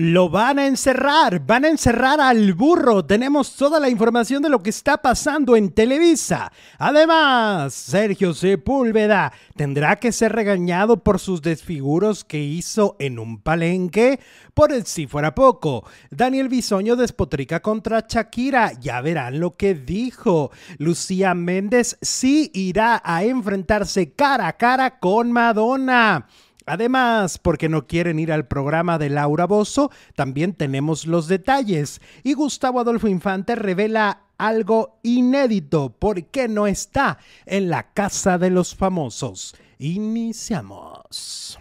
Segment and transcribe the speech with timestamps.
[0.00, 3.04] Lo van a encerrar, van a encerrar al burro.
[3.04, 6.52] Tenemos toda la información de lo que está pasando en Televisa.
[6.78, 14.20] Además, Sergio Sepúlveda tendrá que ser regañado por sus desfiguros que hizo en un palenque.
[14.54, 18.74] Por el si fuera poco, Daniel Bisoño despotrica contra Shakira.
[18.78, 20.52] Ya verán lo que dijo.
[20.78, 26.28] Lucía Méndez sí irá a enfrentarse cara a cara con Madonna.
[26.68, 32.00] Además, porque no quieren ir al programa de Laura Bozo, también tenemos los detalles.
[32.22, 38.50] Y Gustavo Adolfo Infante revela algo inédito, ¿por qué no está en la casa de
[38.50, 39.56] los famosos?
[39.78, 41.58] Iniciamos.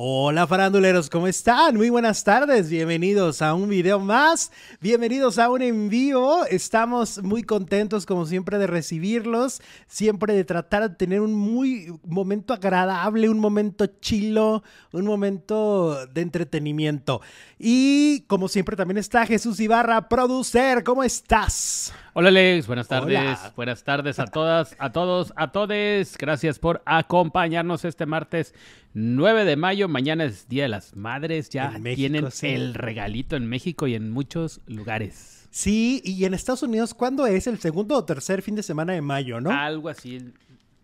[0.00, 1.76] Hola faranduleros, ¿cómo están?
[1.76, 6.44] Muy buenas tardes, bienvenidos a un video más, bienvenidos a un en vivo.
[6.44, 12.54] Estamos muy contentos como siempre de recibirlos, siempre de tratar de tener un muy momento
[12.54, 17.20] agradable, un momento chilo, un momento de entretenimiento.
[17.60, 21.92] Y como siempre también está Jesús Ibarra, producer, ¿cómo estás?
[22.12, 26.16] Hola Alex, buenas tardes, buenas tardes a todas, a todos, a todes.
[26.16, 28.54] Gracias por acompañarnos este martes
[28.94, 29.88] 9 de mayo.
[29.88, 34.60] Mañana es Día de las Madres, ya tienen el regalito en México y en muchos
[34.68, 35.48] lugares.
[35.50, 37.48] Sí, y en Estados Unidos, ¿cuándo es?
[37.48, 39.50] ¿El segundo o tercer fin de semana de mayo, no?
[39.50, 40.32] Algo así.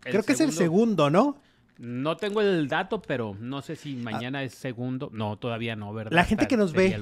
[0.00, 1.36] Creo que es el segundo, ¿no?
[1.78, 5.10] No tengo el dato, pero no sé si mañana es segundo.
[5.12, 6.12] No, todavía no, ¿verdad?
[6.12, 6.96] La gente que nos ve.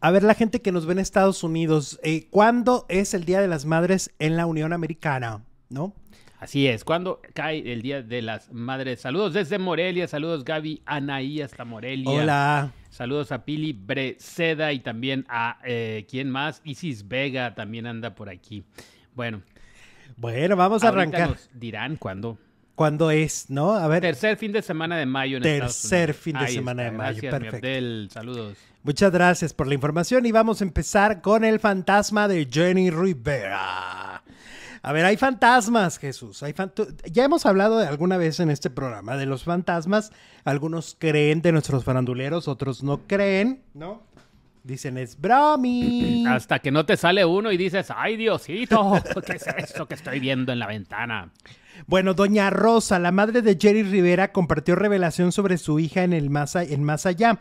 [0.00, 3.40] A ver, la gente que nos ve en Estados Unidos, eh, ¿cuándo es el Día
[3.40, 5.42] de las Madres en la Unión Americana?
[5.70, 5.94] ¿No?
[6.38, 9.00] Así es, ¿cuándo cae el Día de las Madres?
[9.00, 12.10] Saludos desde Morelia, saludos Gaby Anaí hasta Morelia.
[12.10, 12.72] Hola.
[12.90, 16.60] Saludos a Pili Breceda y también a, eh, ¿quién más?
[16.64, 18.62] Isis Vega también anda por aquí.
[19.14, 19.42] Bueno.
[20.16, 21.30] Bueno, vamos a arrancar.
[21.30, 22.38] Nos dirán cuándo
[22.78, 23.74] cuándo es, ¿no?
[23.74, 24.02] A ver.
[24.02, 28.14] Tercer fin de semana de mayo en Tercer fin de semana de mayo, gracias, perfecto.
[28.14, 28.56] saludos.
[28.84, 34.22] Muchas gracias por la información y vamos a empezar con el fantasma de Jenny Rivera.
[34.80, 36.40] A ver, hay fantasmas, Jesús.
[36.44, 36.54] Hay
[37.10, 40.12] ya hemos hablado de alguna vez en este programa de los fantasmas.
[40.44, 44.04] Algunos creen de nuestros faranduleros, otros no creen, ¿no?
[44.62, 46.24] Dicen, es bromi.
[46.28, 50.20] Hasta que no te sale uno y dices, ay Diosito, ¿qué es eso que estoy
[50.20, 51.32] viendo en la ventana?
[51.86, 56.30] Bueno, doña Rosa, la madre de Jerry Rivera, compartió revelación sobre su hija en el
[56.30, 57.40] más, en más allá.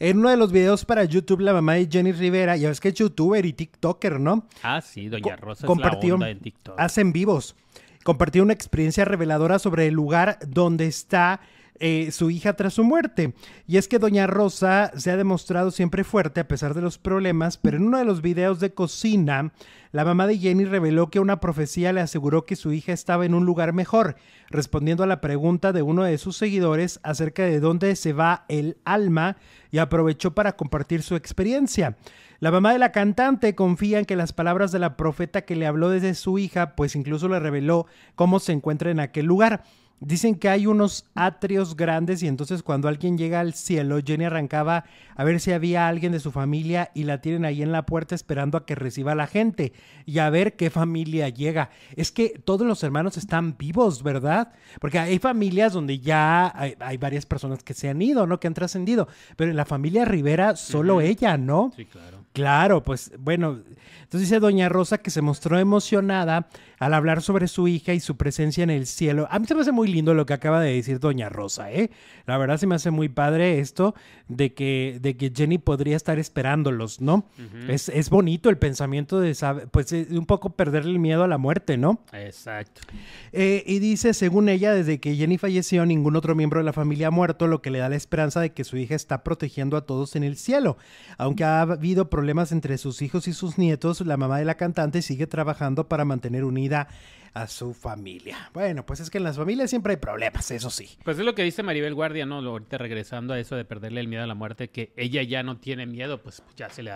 [0.00, 2.88] En uno de los videos para YouTube, la mamá de Jenny Rivera, ya ves que
[2.88, 4.46] es youtuber y TikToker, ¿no?
[4.62, 6.74] Ah, sí, doña Rosa compartió, es la onda en TikTok.
[6.78, 7.54] Hacen vivos.
[8.02, 11.40] Compartió una experiencia reveladora sobre el lugar donde está
[11.80, 13.34] eh, su hija tras su muerte.
[13.66, 17.58] Y es que Doña Rosa se ha demostrado siempre fuerte a pesar de los problemas,
[17.58, 19.52] pero en uno de los videos de cocina,
[19.90, 23.34] la mamá de Jenny reveló que una profecía le aseguró que su hija estaba en
[23.34, 24.16] un lugar mejor,
[24.50, 28.76] respondiendo a la pregunta de uno de sus seguidores acerca de dónde se va el
[28.84, 29.36] alma
[29.70, 31.96] y aprovechó para compartir su experiencia.
[32.40, 35.66] La mamá de la cantante confía en que las palabras de la profeta que le
[35.66, 37.86] habló desde su hija, pues incluso le reveló
[38.16, 39.64] cómo se encuentra en aquel lugar.
[40.00, 44.84] Dicen que hay unos atrios grandes y entonces cuando alguien llega al cielo, Jenny arrancaba
[45.16, 48.14] a ver si había alguien de su familia y la tienen ahí en la puerta
[48.14, 49.72] esperando a que reciba a la gente
[50.04, 51.70] y a ver qué familia llega.
[51.96, 54.52] Es que todos los hermanos están vivos, ¿verdad?
[54.80, 58.40] Porque hay familias donde ya hay, varias personas que se han ido, ¿no?
[58.40, 61.72] Que han trascendido, pero en la familia Rivera solo ella, ¿no?
[61.76, 62.24] Sí, claro.
[62.34, 63.60] Claro, pues bueno,
[64.02, 66.48] entonces dice Doña Rosa que se mostró emocionada
[66.78, 69.26] al hablar sobre su hija y su presencia en el cielo.
[69.30, 71.90] A mí se me hace muy lindo lo que acaba de decir Doña Rosa, ¿eh?
[72.26, 73.94] La verdad se me hace muy padre esto
[74.28, 77.26] de que, de que Jenny podría estar esperándolos, ¿no?
[77.68, 79.36] es, es, bonito el pensamiento de,
[79.70, 82.00] pues, un poco perderle el miedo a la muerte, ¿no?
[82.12, 82.80] Exacto.
[83.32, 87.08] Eh, y dice, según ella, desde que Jenny falleció, ningún otro miembro de la familia
[87.08, 89.82] ha muerto, lo que le da la esperanza de que su hija está protegiendo a
[89.82, 90.76] todos en el cielo.
[91.18, 95.02] Aunque ha habido problemas entre sus hijos y sus nietos, la mamá de la cantante
[95.02, 98.50] sigue trabajando para mantener unida a su familia.
[98.54, 100.96] Bueno, pues es que en las familias siempre hay problemas, eso sí.
[101.04, 102.38] Pues es lo que dice Maribel Guardia, ¿no?
[102.38, 105.58] Ahorita regresando a eso de perderle el miedo a la muerte, que ella ya no
[105.58, 106.92] tiene miedo, pues ya se le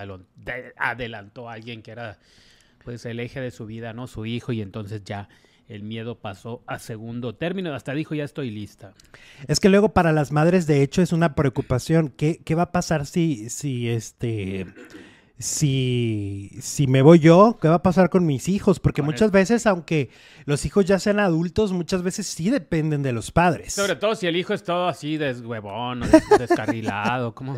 [0.77, 2.19] adelantó a alguien que era
[2.85, 4.07] pues el eje de su vida, ¿no?
[4.07, 5.29] Su hijo, y entonces ya
[5.69, 7.75] el miedo pasó a segundo término.
[7.75, 8.95] Hasta dijo, ya estoy lista.
[9.49, 12.09] Es que luego para las madres, de hecho, es una preocupación.
[12.09, 14.67] ¿Qué, qué va a pasar si, si este
[15.39, 18.81] si, si me voy yo, ¿qué va a pasar con mis hijos?
[18.81, 20.11] Porque muchas veces, aunque
[20.47, 23.75] los hijos ya sean adultos, muchas veces sí dependen de los padres.
[23.75, 26.01] Sobre todo si el hijo es todo así deshuevón,
[26.39, 27.57] descarrilado, como...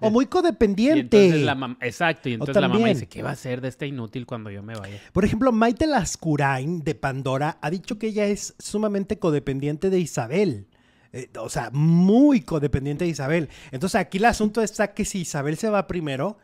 [0.00, 1.44] o muy codependiente.
[1.80, 4.62] Exacto, y entonces la mamá dice, ¿qué va a hacer de este inútil cuando yo
[4.62, 5.00] me vaya?
[5.12, 10.68] Por ejemplo, Maite Lascurain de Pandora ha dicho que ella es sumamente codependiente de Isabel.
[11.12, 13.48] Eh, o sea, muy codependiente de Isabel.
[13.72, 16.38] Entonces aquí el asunto está que si Isabel se va primero,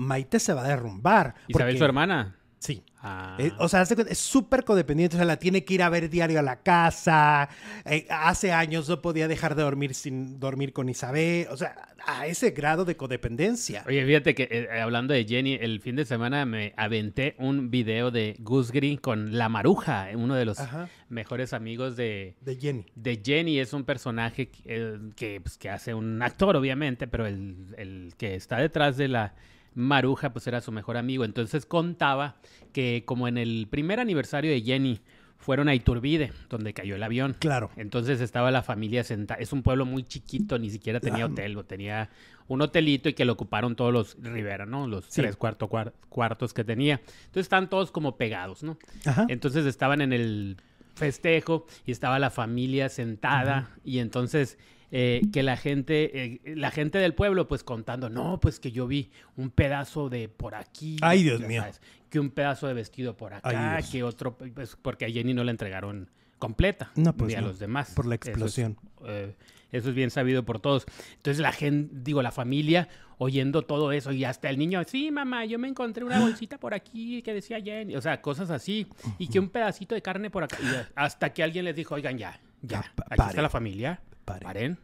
[0.00, 1.34] Maite se va a derrumbar.
[1.48, 2.36] Isabel, porque- su hermana.
[2.58, 2.82] Sí.
[3.02, 3.36] Ah.
[3.38, 6.38] Eh, o sea, es súper codependiente, o sea, la tiene que ir a ver diario
[6.38, 7.48] a la casa.
[7.86, 11.46] eh, hace años no podía dejar de dormir sin dormir con Isabel.
[11.50, 11.74] O sea,
[12.06, 13.82] a ese grado de codependencia.
[13.86, 18.10] Oye, fíjate que eh, hablando de Jenny, el fin de semana me aventé un video
[18.10, 20.90] de Gus Green con La Maruja, uno de los Ajá.
[21.08, 22.84] mejores amigos de, De Jenny.
[22.94, 23.58] de Jenny.
[23.58, 28.12] Es un personaje que, eh, que, pues, que hace un actor, obviamente, pero el, el
[28.18, 29.34] que está detrás de la
[29.74, 31.24] Maruja, pues era su mejor amigo.
[31.24, 32.36] Entonces contaba
[32.72, 35.00] que como en el primer aniversario de Jenny
[35.38, 37.34] fueron a Iturbide, donde cayó el avión.
[37.38, 37.70] Claro.
[37.76, 39.40] Entonces estaba la familia sentada.
[39.40, 42.10] Es un pueblo muy chiquito, ni siquiera tenía hotel, o tenía
[42.46, 44.86] un hotelito y que lo ocuparon todos los Rivera, ¿no?
[44.86, 45.22] Los Sí.
[45.22, 46.96] tres cuarto, cuar- cuartos que tenía.
[46.96, 48.76] Entonces estaban todos como pegados, ¿no?
[49.06, 49.24] Ajá.
[49.28, 50.56] Entonces estaban en el
[50.94, 54.58] festejo y estaba la familia sentada y entonces
[54.92, 58.86] eh, que la gente, eh, la gente del pueblo pues contando, no, pues que yo
[58.86, 60.96] vi un pedazo de por aquí.
[61.02, 61.64] Ay, Dios mío.
[62.08, 65.44] que un pedazo de vestido por acá, Ay, que otro, pues porque a Jenny no
[65.44, 67.92] la entregaron completa, No, pues ni a no, los demás.
[67.94, 68.76] por la Eso es, explosión.
[69.06, 69.34] eh,
[69.72, 70.86] eso es bien sabido por todos.
[71.16, 72.88] Entonces la gente, digo, la familia
[73.18, 76.72] oyendo todo eso y hasta el niño, sí, mamá, yo me encontré una bolsita por
[76.74, 78.86] aquí que decía Jenny, o sea, cosas así,
[79.18, 80.56] y que un pedacito de carne por acá,
[80.96, 84.42] hasta que alguien les dijo, oigan, ya, ya, aquí está la familia, Paren.
[84.44, 84.78] paren.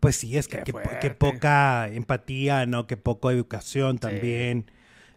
[0.00, 0.58] Pues sí, es que,
[1.00, 2.86] Qué poca empatía, ¿no?
[2.86, 4.70] Que poca educación también.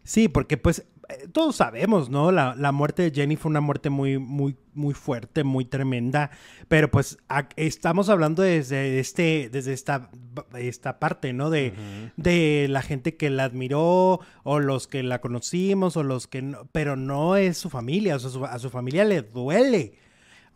[0.04, 2.32] Sí, porque pues eh, todos sabemos, ¿no?
[2.32, 6.30] La, la muerte de Jenny fue una muerte muy, muy, muy fuerte, muy tremenda.
[6.68, 7.18] Pero pues
[7.56, 10.12] estamos hablando desde este, desde esta,
[10.56, 11.50] esta parte, ¿no?
[11.50, 11.74] De,
[12.18, 16.68] de la gente que la admiró, o los que la conocimos, o los que no,
[16.72, 19.94] pero no es su familia, o sea, su- a su familia le duele.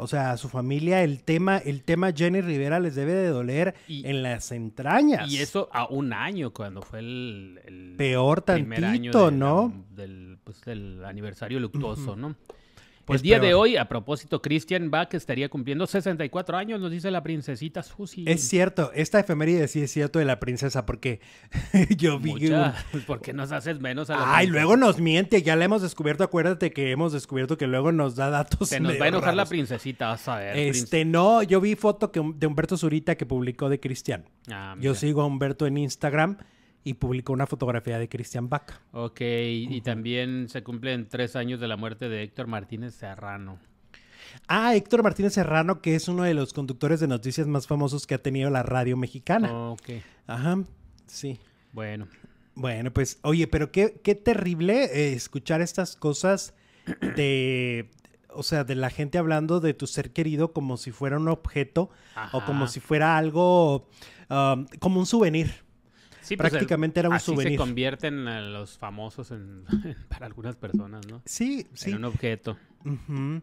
[0.02, 3.76] O sea, a su familia el tema, el tema Jenny Rivera les debe de doler
[3.88, 5.30] Y- en las entrañas.
[5.30, 9.74] Y eso a un año, cuando fue el, el Peor primer año tantito, la- ¿no?
[9.92, 12.36] del, pues, del aniversario luctuoso, ¿no?
[13.10, 17.10] Es Pues día de hoy, a propósito, Christian Bach estaría cumpliendo 64 años, nos dice
[17.10, 18.24] la princesita Susi.
[18.28, 21.20] Es cierto, esta efeméride sí es cierto de la princesa, porque
[21.98, 22.76] yo vi Mucha.
[22.92, 24.52] Pues, ¿Por qué nos haces menos a la Ay, princesa?
[24.52, 28.30] luego nos miente, ya la hemos descubierto, acuérdate que hemos descubierto que luego nos da
[28.30, 30.56] datos Se nos va a enojar la princesita, vas a ver.
[30.56, 34.26] Este, no, yo vi foto que, de Humberto Zurita que publicó de Cristian.
[34.52, 36.38] Ah, Yo sigo a Humberto en Instagram
[36.84, 38.80] y publicó una fotografía de Cristian Bach.
[38.92, 43.60] Ok, y también se cumplen tres años de la muerte de Héctor Martínez Serrano.
[44.48, 48.16] Ah, Héctor Martínez Serrano, que es uno de los conductores de noticias más famosos que
[48.16, 49.52] ha tenido la radio mexicana.
[49.72, 49.90] Ok,
[50.28, 50.64] Ajá,
[51.08, 51.40] sí.
[51.74, 52.08] bueno.
[52.56, 56.54] Bueno, pues, oye, pero qué, qué terrible eh, escuchar estas cosas
[57.16, 57.90] de,
[58.34, 61.90] o sea, de la gente hablando de tu ser querido como si fuera un objeto
[62.34, 63.88] o como si fuera algo,
[64.30, 65.69] um, como un souvenir.
[66.30, 67.54] Sí, pues, el- prácticamente era un así souvenir.
[67.54, 69.66] se convierten a los famosos en-
[70.08, 71.22] para algunas personas, ¿no?
[71.26, 71.90] Sí, sí.
[71.90, 72.58] En un objeto.
[72.86, 73.42] Ujú.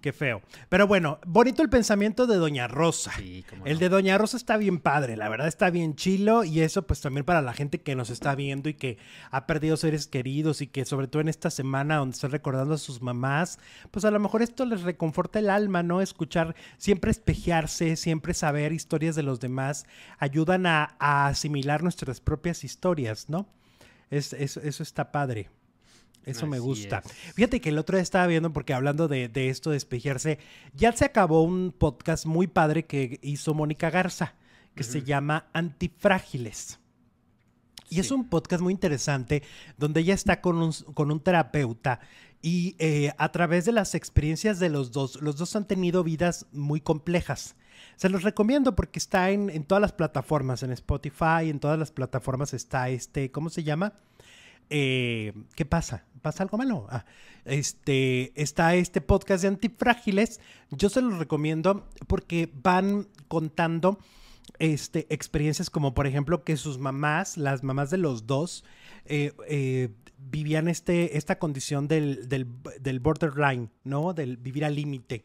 [0.00, 0.42] Qué feo.
[0.68, 3.12] Pero bueno, bonito el pensamiento de Doña Rosa.
[3.16, 6.60] Sí, cómo El de Doña Rosa está bien padre, la verdad está bien chilo y
[6.60, 8.98] eso pues también para la gente que nos está viendo y que
[9.30, 12.78] ha perdido seres queridos y que sobre todo en esta semana donde están recordando a
[12.78, 13.58] sus mamás,
[13.90, 16.00] pues a lo mejor esto les reconforta el alma, ¿no?
[16.00, 19.86] Escuchar, siempre espejearse, siempre saber historias de los demás,
[20.18, 23.46] ayudan a, a asimilar nuestras propias historias, ¿no?
[24.10, 25.48] Es, es- eso está padre.
[26.24, 27.02] Eso me gusta.
[27.04, 27.34] es.
[27.34, 30.38] Fíjate que el otro día estaba viendo, porque hablando de, de esto de espejearse,
[30.74, 34.34] ya se acabó un podcast muy padre que hizo Mónica Garza,
[34.74, 36.78] que se llama Antifrágiles.
[37.88, 39.42] Y es un podcast muy interesante
[39.76, 42.00] donde ella está con un, con un terapeuta
[42.40, 46.46] y eh, a través de las experiencias de los dos, los dos han tenido vidas
[46.52, 47.54] muy complejas.
[47.96, 51.92] Se los recomiendo porque está en, en todas las plataformas, en Spotify, en todas las
[51.92, 53.92] plataformas está este, ¿cómo se llama?
[54.70, 56.04] Eh, ¿Qué pasa?
[56.22, 56.86] ¿Pasa algo malo?
[56.88, 57.04] Ah,
[57.44, 60.40] este, está este podcast de antifrágiles.
[60.70, 63.98] Yo se los recomiendo porque van contando
[64.58, 68.64] este, experiencias como por ejemplo que sus mamás, las mamás de los dos,
[69.06, 69.88] eh, eh,
[70.18, 72.46] vivían este, esta condición del, del,
[72.80, 74.14] del borderline, ¿no?
[74.14, 75.24] Del vivir al límite.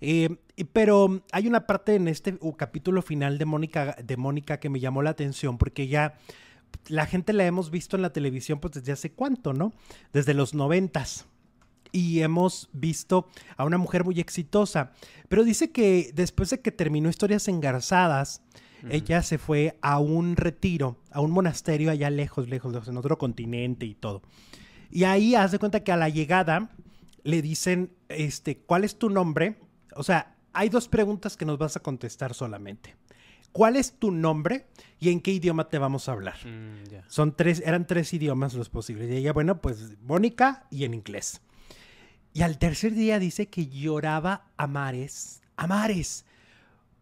[0.00, 0.36] Eh,
[0.72, 4.80] pero hay una parte en este uh, capítulo final de Mónica, de Mónica que me
[4.80, 6.14] llamó la atención porque ya
[6.88, 9.72] la gente la hemos visto en la televisión pues desde hace cuánto, ¿no?
[10.12, 11.26] Desde los noventas.
[11.92, 14.92] Y hemos visto a una mujer muy exitosa.
[15.28, 18.42] Pero dice que después de que terminó Historias Engarzadas,
[18.88, 23.86] ella se fue a un retiro, a un monasterio allá lejos, lejos, en otro continente
[23.86, 24.22] y todo.
[24.90, 26.70] Y ahí haz de cuenta que a la llegada
[27.22, 29.56] le dicen, este, ¿cuál es tu nombre?
[29.94, 32.96] O sea, hay dos preguntas que nos vas a contestar solamente.
[33.52, 34.66] ¿Cuál es tu nombre
[35.00, 36.36] y en qué idioma te vamos a hablar?
[36.46, 37.04] Mm, ya.
[37.08, 39.10] Son tres, eran tres idiomas los posibles.
[39.10, 41.40] Y ella, bueno, pues Mónica y en inglés.
[42.32, 46.24] Y al tercer día dice que lloraba a mares, a mares,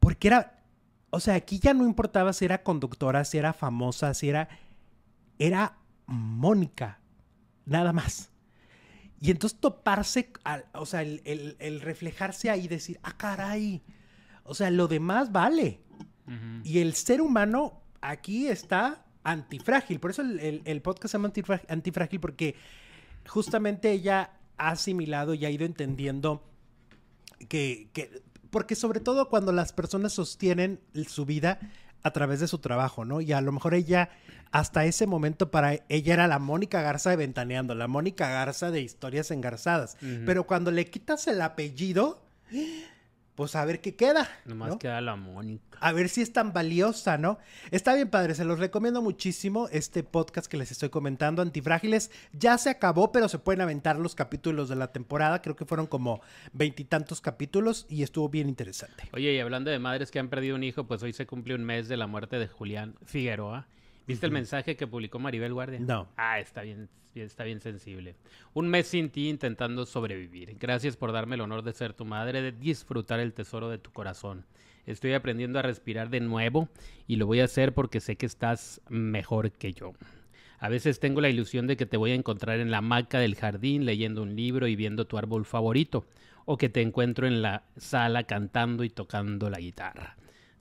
[0.01, 0.63] porque era,
[1.11, 4.49] o sea, aquí ya no importaba si era conductora, si era famosa, si era,
[5.39, 5.77] era
[6.07, 7.01] Mónica,
[7.67, 8.31] nada más.
[9.21, 13.83] Y entonces toparse, al- o sea, el, el- el reflejarse ahí y decir, ah, caray,
[14.45, 15.81] o sea, lo demás vale.
[16.65, 20.01] Y el ser humano aquí está antifrágil.
[20.01, 21.33] Por eso el, el- el podcast se llama
[21.69, 22.55] antifrágil, porque
[23.27, 26.43] justamente ella ha asimilado y ha ido entendiendo
[27.49, 31.59] que, que- porque sobre todo cuando las personas sostienen su vida
[32.03, 33.21] a través de su trabajo, ¿no?
[33.21, 34.09] Y a lo mejor ella,
[34.53, 38.81] hasta ese momento para ella era la Mónica Garza de Ventaneando, la Mónica Garza de
[38.81, 39.97] Historias Engarzadas.
[40.25, 42.23] Pero cuando le quitas el apellido,
[43.39, 44.29] pues a ver qué queda.
[44.47, 44.79] Nomás ¿no?
[44.81, 45.79] queda la Mónica.
[45.81, 47.39] A ver si es tan valiosa, ¿no?
[47.71, 52.11] Está bien, padre, se los recomiendo muchísimo este podcast que les estoy comentando, Antifrágiles.
[52.33, 55.41] Ya se acabó, pero se pueden aventar los capítulos de la temporada.
[55.41, 56.21] Creo que fueron como
[56.53, 59.05] veintitantos capítulos y estuvo bien interesante.
[59.13, 61.63] Oye, y hablando de madres que han perdido un hijo, pues hoy se cumple un
[61.63, 63.69] mes de la muerte de Julián Figueroa.
[64.09, 65.79] ¿Viste el mensaje que publicó Maribel Guardia?
[65.81, 66.09] No.
[66.17, 68.17] Ah, está bien, está bien sensible.
[68.55, 70.57] Un mes sin ti intentando sobrevivir.
[70.59, 73.93] Gracias por darme el honor de ser tu madre, de disfrutar el tesoro de tu
[73.93, 74.47] corazón.
[74.87, 76.71] Estoy aprendiendo a respirar de nuevo
[77.07, 79.93] y lo voy a hacer porque sé que estás mejor que yo.
[80.59, 83.37] A veces tengo la ilusión de que te voy a encontrar en la hamaca del
[83.37, 86.07] jardín leyendo un libro y viendo tu árbol favorito,
[86.47, 90.17] o que te encuentro en la sala cantando y tocando la guitarra.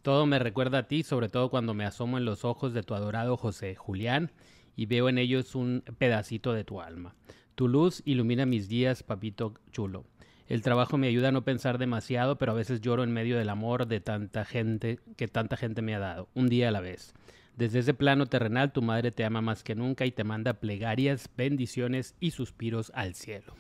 [0.07, 2.95] Todo me recuerda a ti, sobre todo cuando me asomo en los ojos de tu
[2.95, 4.31] adorado José Julián
[4.77, 7.13] y veo en ellos un pedacito de tu alma.
[7.55, 10.05] Tu luz ilumina mis días, papito chulo.
[10.47, 13.49] El trabajo me ayuda a no pensar demasiado, pero a veces lloro en medio del
[13.49, 17.13] amor de tanta gente que tanta gente me ha dado, un día a la vez.
[17.57, 21.29] Desde ese plano terrenal, tu madre te ama más que nunca y te manda plegarias,
[21.35, 23.53] bendiciones y suspiros al cielo.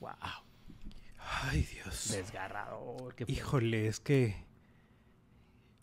[0.00, 0.12] Wow,
[1.42, 2.10] Ay, Dios.
[2.10, 3.16] desgarrador.
[3.26, 4.48] Híjole, es que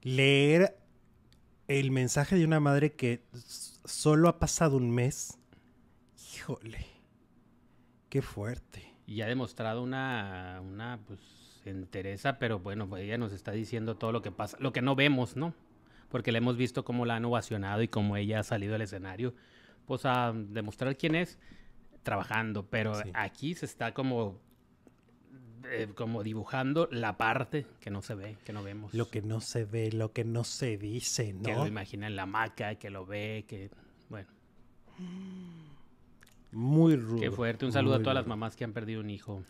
[0.02, 0.78] leer
[1.68, 3.24] el mensaje de una madre que
[3.86, 5.38] solo ha pasado un mes.
[6.36, 6.86] Híjole.
[8.10, 8.94] Qué fuerte.
[9.06, 11.20] y ha demostrado una, una pues,
[11.66, 14.96] entereza, pero bueno, pues ella nos está diciendo todo lo que pasa, lo que no
[14.96, 15.54] vemos, ¿no?
[16.10, 19.34] Porque le hemos visto cómo la han ovacionado y cómo ella ha salido al escenario,
[19.86, 21.38] pues a demostrar quién es
[22.04, 23.10] trabajando, pero Sí.
[23.14, 24.40] aquí se está como,
[25.72, 28.94] eh, como dibujando la parte que no se ve, que no vemos.
[28.94, 31.60] Lo que no se ve, lo que no se dice, que ¿no?
[31.60, 33.70] lo imagina en la hamaca, que lo ve, que,
[34.10, 34.28] bueno,
[36.52, 37.20] Muy rudo.
[37.20, 37.66] qué fuerte.
[37.66, 39.44] Un saludo a todas las mamás que han perdido un hijo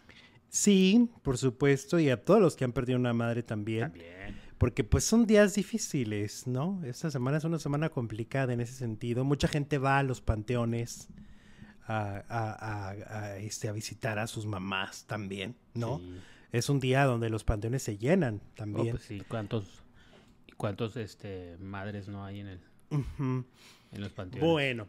[0.49, 3.81] Sí, por supuesto, y a todos los que han perdido una madre también.
[3.91, 4.37] también.
[4.57, 6.81] Porque pues son días difíciles, ¿no?
[6.83, 9.23] Esta semana es una semana complicada en ese sentido.
[9.23, 11.09] Mucha gente va a los panteones
[11.87, 15.99] a, a- a- este, a visitar a sus mamás también, ¿no?
[15.99, 16.17] Sí.
[16.51, 18.91] Es un día donde los panteones se llenan Oh, también.
[18.91, 19.83] pues sí, ¿cuántos,
[20.57, 22.59] cuántos este, madres no hay en, el,
[22.91, 23.45] Ujú.
[23.91, 24.49] En los panteones?
[24.49, 24.87] Bueno,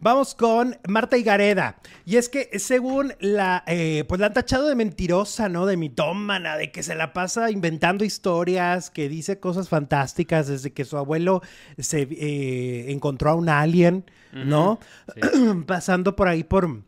[0.00, 1.76] vamos con Marta Higareda.
[2.04, 5.66] Y es que según la, eh, pues la han tachado de mentirosa, ¿no?
[5.66, 10.84] De mitómana, de que se la pasa inventando historias, que dice cosas fantásticas desde que
[10.84, 11.42] su abuelo
[11.78, 14.80] se eh, encontró a un alien, ¿no?
[15.14, 15.20] Sí.
[15.66, 16.82] Pasando por ahí por...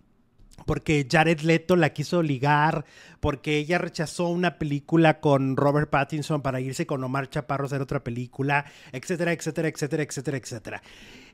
[0.64, 2.84] Porque Jared Leto la quiso ligar,
[3.18, 7.82] porque ella rechazó una película con Robert Pattinson para irse con Omar Chaparro a hacer
[7.82, 10.82] otra película, etcétera, etcétera, etcétera, etcétera, etcétera.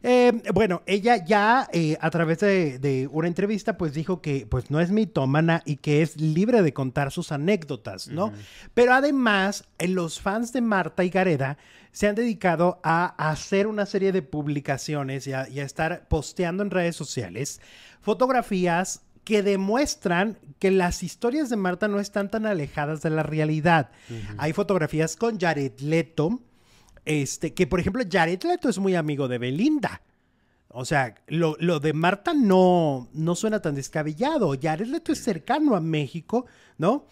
[0.03, 4.71] Eh, bueno, ella ya eh, a través de, de una entrevista pues dijo que pues
[4.71, 8.33] no es mitómana y que es libre de contar sus anécdotas, ¿no?
[8.75, 11.59] Pero además eh, los fans de Marta y Gareda
[11.91, 16.63] se han dedicado a hacer una serie de publicaciones y a, y a estar posteando
[16.63, 17.61] en redes sociales
[18.01, 23.91] fotografías que demuestran que las historias de Marta no están tan alejadas de la realidad.
[24.39, 26.41] Hay fotografías con Jared Leto,
[27.09, 30.03] este, que por ejemplo Jared Leto es muy amigo de Belinda.
[30.69, 34.55] O sea, lo, lo de Marta no, no suena tan descabellado.
[34.61, 36.45] Jared Leto es cercano a México,
[36.77, 37.07] ¿no?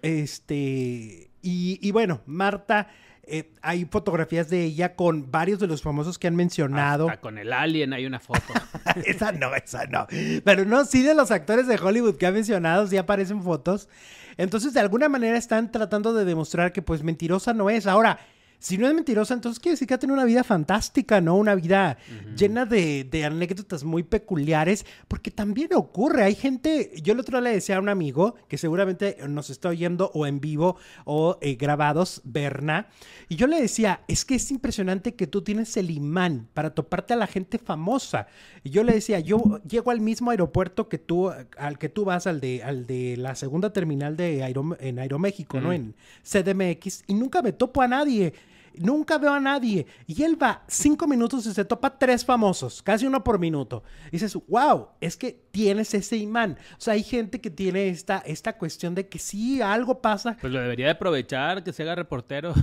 [0.00, 2.88] Este, y, y bueno, Marta,
[3.24, 7.10] eh, hay fotografías de ella con varios de los famosos que han mencionado.
[7.10, 8.40] Hasta con el alien hay una foto.
[9.04, 10.06] esa no, esa no.
[10.42, 13.90] Pero no, sí de los actores de Hollywood que ha mencionado, sí aparecen fotos.
[14.38, 17.86] Entonces, de alguna manera están tratando de demostrar que pues mentirosa no es.
[17.86, 18.18] Ahora,
[18.64, 21.36] Si no es mentirosa, entonces quiere decir que ha tenido una vida fantástica, ¿no?
[21.36, 21.98] Una vida
[22.34, 26.22] llena de, de anécdotas muy peculiares, porque también ocurre.
[26.22, 29.68] Hay gente, yo el otro día le decía a un amigo que seguramente nos está
[29.68, 32.88] oyendo o en vivo o eh, grabados, Berna,
[33.28, 37.12] y yo le decía, es que es impresionante que tú tienes el imán para toparte
[37.12, 38.28] a la gente famosa.
[38.62, 42.26] Y yo le decía, yo llego al mismo aeropuerto que tú, al que tú vas,
[42.26, 45.70] al de, al de la segunda terminal de Aero, en Aeroméxico, ¿no?
[45.70, 48.32] En CDMX, y nunca me topo a nadie.
[48.78, 49.86] Nunca veo a nadie.
[50.06, 53.82] Y él va cinco minutos y se topa tres famosos, casi uno por minuto.
[54.08, 56.58] Y dices, wow, es que tienes ese imán.
[56.72, 60.36] O sea, hay gente que tiene esta, esta cuestión de que si algo pasa.
[60.40, 62.54] Pues lo debería de aprovechar, que se haga reportero.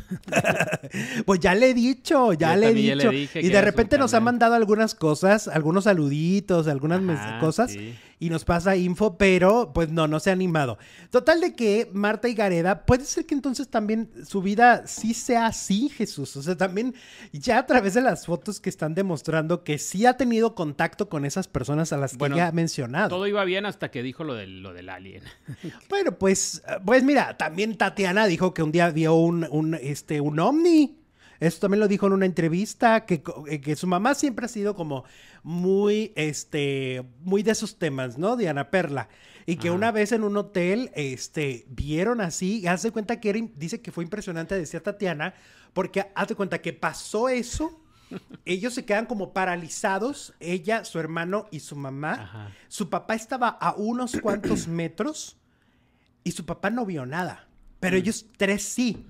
[1.25, 3.11] pues ya le he dicho, ya, le he, dicho.
[3.11, 7.75] y de repente nos ha mandado algunas cosas, algunos saluditos, algunas cosas
[8.21, 10.77] y nos pasa info, pero pues no, no se ha animado.
[11.09, 15.47] Total de que Marta y Gareda, puede ser que entonces también su vida sí sea
[15.47, 16.37] así, Jesús.
[16.37, 16.93] O sea, también
[17.33, 21.25] ya a través de las fotos que están demostrando que sí ha tenido contacto con
[21.25, 23.09] esas personas a las que ya ha mencionado.
[23.09, 25.23] Todo iba bien hasta que dijo lo del, lo del alien.
[25.89, 30.39] bueno, pues, pues mira, también Tatiana dijo que un día vio un, un, este, un
[30.39, 31.00] ovni.
[31.41, 34.75] Esto también lo dijo en una entrevista, que, eh, que, su mamá siempre ha sido
[34.75, 35.05] como
[35.41, 38.37] muy, este, muy de esos temas, ¿no?
[38.37, 39.09] Diana Perla.
[39.47, 43.91] Y que una vez en un hotel, este, vieron así, hace cuenta que dice que
[43.91, 45.33] fue impresionante, decía Tatiana,
[45.73, 47.81] porque hace cuenta que pasó eso,
[48.45, 52.53] ellos se quedan como paralizados, ella, su hermano y su mamá.
[52.67, 55.37] Su papá estaba a unos cuantos metros
[56.23, 57.47] y su papá no vio nada,
[57.79, 57.99] pero mm.
[57.99, 59.07] ellos tres sí.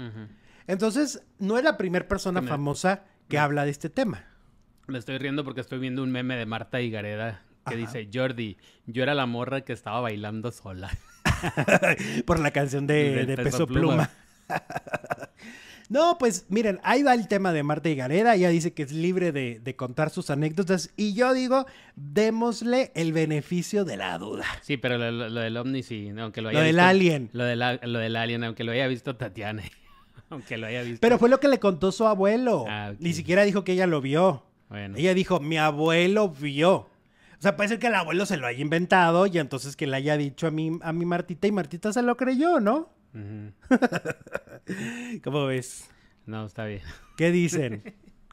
[0.67, 4.25] Entonces, no es la primera persona famosa que habla de este tema.
[4.87, 8.57] Me estoy riendo porque estoy viendo un meme de Marta y Gareda que dice, Jordi,
[8.87, 10.89] yo era la morra que estaba bailando sola.
[12.25, 14.09] Por la canción de, Peso, Pluma.
[15.89, 18.35] no, pues miren, ahí va el tema de Marta y Gareda.
[18.35, 20.91] Ella dice que es libre de, contar sus anécdotas.
[20.97, 21.65] Y yo digo,
[21.95, 24.45] démosle el beneficio de la duda.
[24.61, 27.29] Sí, pero lo, del ovni sí, aunque lo haya Lo del alien.
[27.33, 29.63] Lo, lo del alien, aunque lo haya visto Tatiana.
[30.31, 30.99] Aunque lo haya visto.
[31.01, 32.65] Pero fue lo que le contó su abuelo.
[32.67, 34.43] Ah, Ni siquiera dijo que ella lo vio.
[34.71, 36.71] Ella dijo, mi abuelo vio.
[36.73, 36.87] O
[37.39, 40.15] sea, puede ser que el abuelo se lo haya inventado y entonces que le haya
[40.15, 42.89] dicho a mi, a mi Martita y Martita se lo creyó, ¿no?
[45.23, 45.89] ¿Cómo ves?
[46.25, 46.81] No, está bien.
[47.17, 47.83] ¿Qué dicen?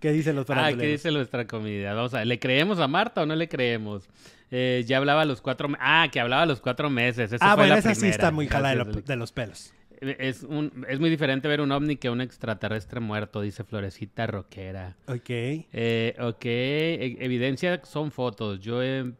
[0.00, 1.96] ¿Qué dicen los Ah, ¿qué dice nuestra comunidad?
[1.96, 4.08] Vamos a ¿le creemos a Marta o no le creemos?
[4.50, 5.68] Eh, ya hablaba a los cuatro...
[5.80, 7.34] Ah, que hablaba a los cuatro meses.
[7.40, 9.72] ah, bueno, esa sí está muy jala de los pelos.
[10.00, 14.96] Es, un, es muy diferente ver un ovni que un extraterrestre muerto, dice Florecita Roquera.
[15.06, 15.28] Ok.
[15.28, 18.60] Eh, ok, e, evidencia son fotos.
[18.60, 19.12] Yo he,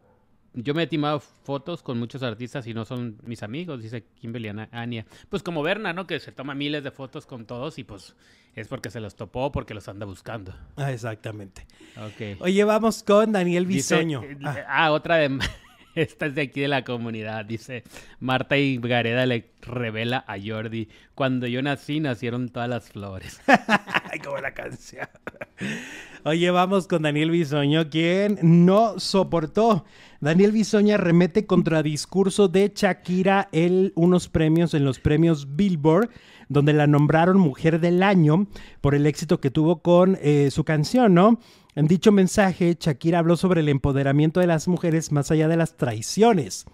[0.53, 4.51] yo me he timado fotos con muchos artistas y no son mis amigos, dice Kimberly
[4.71, 5.05] Ania.
[5.29, 6.07] Pues como Berna, ¿no?
[6.07, 8.15] Que se toma miles de fotos con todos y pues
[8.55, 10.53] es porque se los topó, porque los anda buscando.
[10.75, 11.65] Ah, exactamente.
[11.97, 12.41] Ok.
[12.41, 14.23] Oye, vamos con Daniel Bisoño.
[14.23, 14.57] Eh, ah.
[14.67, 15.39] ah, otra de...
[15.99, 17.43] Esta es de aquí de la comunidad.
[17.43, 17.83] Dice
[18.21, 20.87] Marta y Gareda le revela a Jordi.
[21.13, 23.41] Cuando yo nací, nacieron todas las flores.
[24.23, 25.09] Como la canción.
[26.23, 29.83] Oye, vamos con Daniel Bisoño, quien no soportó.
[30.21, 36.09] Daniel Bisoño remete contra discurso de Shakira el unos premios en los premios Billboard,
[36.47, 38.47] donde la nombraron Mujer del Año
[38.79, 41.39] por el éxito que tuvo con eh, su canción, ¿no?
[41.75, 45.77] En dicho mensaje, Shakira habló sobre el empoderamiento de las mujeres más allá de las
[45.77, 46.65] traiciones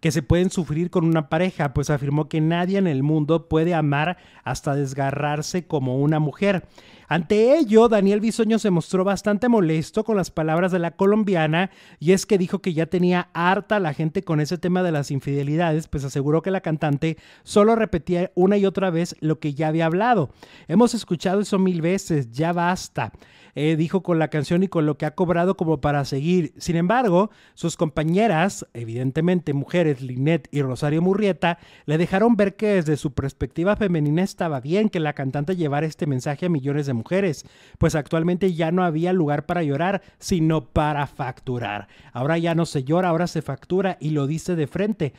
[0.00, 3.74] que se pueden sufrir con una pareja, pues afirmó que nadie en el mundo puede
[3.74, 6.66] amar hasta desgarrarse como una mujer.
[7.06, 12.12] Ante ello, Daniel Bisoño se mostró bastante molesto con las palabras de la colombiana y
[12.12, 15.88] es que dijo que ya tenía harta la gente con ese tema de las infidelidades,
[15.88, 19.86] pues aseguró que la cantante solo repetía una y otra vez lo que ya había
[19.86, 20.30] hablado.
[20.68, 23.12] Hemos escuchado eso mil veces, ya basta.
[23.54, 26.52] Eh, dijo con la canción y con lo que ha cobrado como para seguir.
[26.58, 32.96] Sin embargo, sus compañeras, evidentemente mujeres, Linet y Rosario Murrieta, le dejaron ver que desde
[32.96, 37.44] su perspectiva femenina estaba bien que la cantante llevara este mensaje a millones de mujeres,
[37.78, 41.88] pues actualmente ya no había lugar para llorar, sino para facturar.
[42.12, 45.12] Ahora ya no se llora, ahora se factura y lo dice de frente.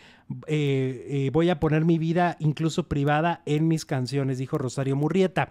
[0.48, 5.50] Eh, eh, voy a poner mi vida incluso privada en mis canciones, dijo Rosario Murrieta.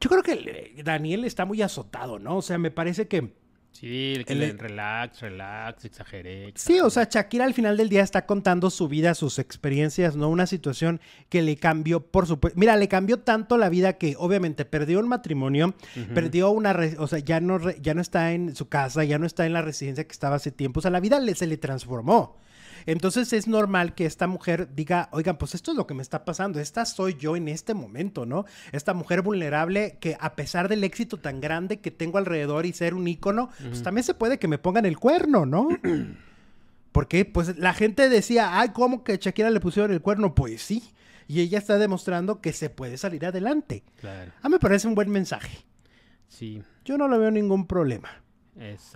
[0.00, 2.36] Yo creo que Daniel está muy azotado, ¿no?
[2.36, 3.32] O sea, me parece que...
[3.72, 8.24] Sí, que le, relax, relax, exageré, Sí, o sea, Shakira al final del día está
[8.24, 10.30] contando su vida, sus experiencias, ¿no?
[10.30, 12.58] Una situación que le cambió, por supuesto.
[12.58, 15.74] Mira, le cambió tanto la vida que obviamente perdió un matrimonio,
[16.14, 16.74] perdió una.
[16.96, 19.60] O sea, ya no, ya no está en su casa, ya no está en la
[19.60, 20.78] residencia que estaba hace tiempo.
[20.78, 22.38] O sea, la vida le, se le transformó.
[22.86, 26.24] Entonces es normal que esta mujer diga, oigan, pues esto es lo que me está
[26.24, 28.44] pasando, esta soy yo en este momento, ¿no?
[28.72, 32.94] Esta mujer vulnerable que a pesar del éxito tan grande que tengo alrededor y ser
[32.94, 35.68] un ícono, pues también se puede que me pongan el cuerno, ¿no?
[36.92, 40.34] Porque pues la gente decía, ay, ¿cómo que Shakira le pusieron el cuerno?
[40.34, 40.82] Pues sí.
[41.28, 43.82] Y ella está demostrando que se puede salir adelante.
[44.00, 44.32] Claro.
[44.40, 45.58] A mí me parece un buen mensaje.
[46.28, 46.62] Sí.
[46.84, 48.08] Yo no le veo ningún problema.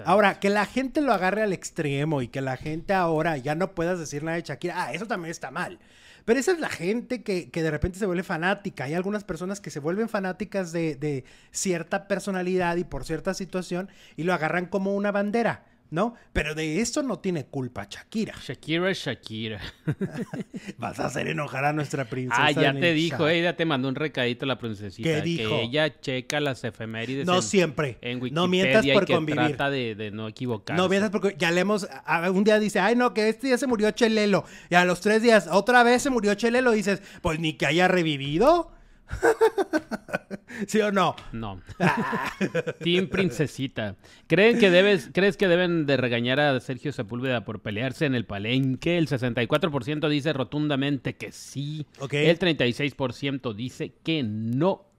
[0.04, 3.74] Ahora, que la gente lo agarre al extremo y que la gente ahora ya no
[3.74, 5.78] puedas decir nada de Shakira, ah, eso también está mal.
[6.24, 8.84] Pero esa es la gente que, que de repente se vuelve fanática.
[8.84, 13.88] Hay algunas personas que se vuelven fanáticas de, de cierta personalidad y por cierta situación
[14.16, 16.14] y lo agarran como una bandera, ¿no?
[16.32, 18.34] Pero de eso no tiene culpa Shakira.
[18.40, 19.60] Shakira, Shakira.
[20.78, 22.46] Vas a hacer enojar a nuestra princesa.
[22.46, 23.30] Ah, ya te dijo, chat.
[23.34, 25.08] ella te mandó un recadito la princesita.
[25.08, 25.50] ¿Qué dijo?
[25.50, 27.98] Que ella checa las efemérides No en, siempre.
[28.00, 29.46] en Wikipedia No mientas por y que convivir.
[29.48, 30.80] trata de, de no equivocarse.
[30.80, 31.88] No, mientras porque ya le hemos.
[32.32, 34.44] un día dice, ay, no, que este día se murió Chelelo.
[34.70, 36.70] Y a los tres días, otra vez se murió Chelelo.
[36.72, 38.72] dices, pues ni que haya revivido.
[40.66, 41.16] ¿Sí o no?
[41.32, 41.60] No.
[42.82, 43.96] Team Princesita.
[44.26, 48.26] ¿Creen que debes, ¿Crees que deben de regañar a Sergio Sepúlveda por pelearse en el
[48.26, 48.98] palenque?
[48.98, 51.86] El 64% dice rotundamente que sí.
[52.10, 54.89] El 36% dice que no.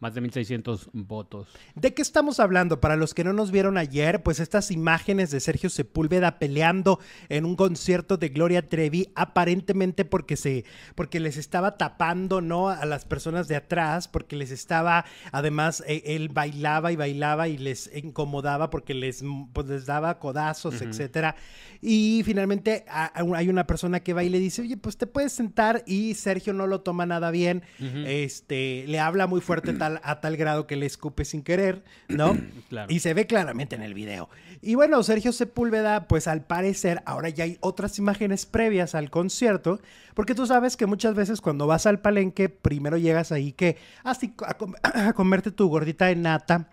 [0.00, 1.46] Más de 1.600 votos.
[1.74, 2.80] ¿De qué estamos hablando?
[2.80, 7.44] Para los que no nos vieron ayer, pues estas imágenes de Sergio Sepúlveda peleando en
[7.44, 12.70] un concierto de Gloria Trevi, aparentemente porque se, porque les estaba tapando, ¿no?
[12.70, 17.58] A las personas de atrás, porque les estaba, además, eh, él bailaba y bailaba y
[17.58, 21.36] les incomodaba porque les, pues, les daba codazos, etcétera.
[21.82, 25.06] Y finalmente a- a- hay una persona que va y le dice, oye, pues te
[25.06, 27.62] puedes sentar y Sergio no lo toma nada bien,
[28.06, 32.36] este, le habla muy fuerte tal, a tal grado que le escupe sin querer, ¿no?
[32.68, 32.92] Claro.
[32.92, 34.28] Y se ve claramente en el video.
[34.62, 39.80] Y bueno, Sergio Sepúlveda, pues al parecer ahora ya hay otras imágenes previas al concierto,
[40.14, 44.34] porque tú sabes que muchas veces cuando vas al palenque, primero llegas ahí que así
[44.46, 46.68] a, com- a comerte tu gordita de nata,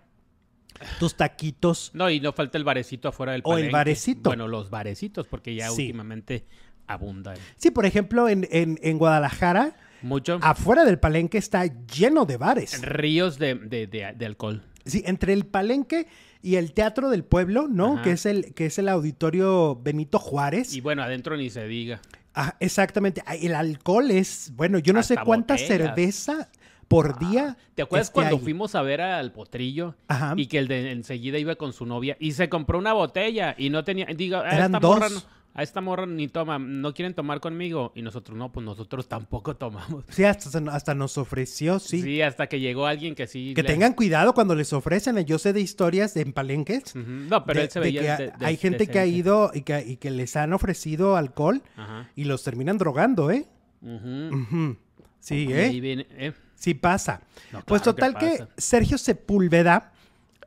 [1.00, 1.90] tus taquitos.
[1.94, 3.72] No, y no falta el barecito afuera del O el palenque.
[3.72, 4.30] barecito.
[4.30, 5.82] Bueno, los barecitos, porque ya Sí.
[5.86, 6.46] últimamente
[6.86, 7.36] abundan.
[7.56, 10.38] Sí, por ejemplo, en, en- en Guadalajara, Mucho.
[10.42, 12.80] afuera del palenque está lleno de bares.
[12.82, 14.62] Ríos de, de- de- de alcohol.
[14.84, 16.06] Sí, entre el palenque
[16.42, 17.94] y el Teatro del Pueblo, ¿no?
[17.94, 18.02] Ajá.
[18.02, 20.72] Que es el que es el auditorio Benito Juárez.
[20.74, 22.00] Y bueno, adentro ni se diga.
[22.34, 23.22] Ah, exactamente.
[23.26, 25.70] Ah, El alcohol es, bueno, yo no sé cuánta botellas.
[25.70, 26.48] Ah, cerveza
[26.86, 27.56] por día.
[27.74, 28.42] ¿Te acuerdas cuando ahí.
[28.42, 30.32] fuimos a ver al potrillo Ajá.
[30.36, 33.68] y que el de enseguida iba con su novia y se compró una botella y
[33.70, 35.24] no tenía, digo, a Eran esta morra dos.
[35.24, 39.08] no- a esta morra ni toma, no quieren tomar conmigo y nosotros no, pues nosotros
[39.08, 40.04] tampoco tomamos.
[40.08, 42.00] Sí, hasta, hasta nos ofreció, sí.
[42.00, 43.54] Sí, hasta que llegó alguien que sí.
[43.54, 45.18] Que le- tengan cuidado cuando les ofrecen.
[45.24, 46.94] Yo sé de historias de en palenques.
[46.94, 47.04] Ujú.
[47.28, 48.16] No, pero de- él se de veía.
[48.16, 51.62] que de- hay gente que ha ido y que, y que les han ofrecido alcohol
[51.76, 52.08] Ajá.
[52.14, 53.46] y los terminan drogando, ¿eh?
[53.82, 54.36] Ujú.
[54.42, 54.76] Ujú.
[55.18, 55.80] Sí, ¿eh?
[55.80, 56.32] viene, eh.
[56.54, 57.22] Sí pasa.
[57.52, 58.46] No, pues claro total que.
[58.56, 59.92] Sergio Sepúlveda,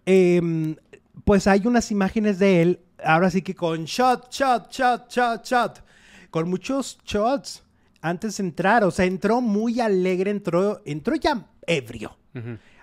[0.06, 0.76] em,
[1.26, 5.80] pues hay unas imágenes de él, ahora sí que con shot, shot, shot, shot, shot,
[6.30, 7.64] con muchos shots
[8.02, 12.18] antes de entrar, o sea, entró muy alegre, entró, entró ya ebrio.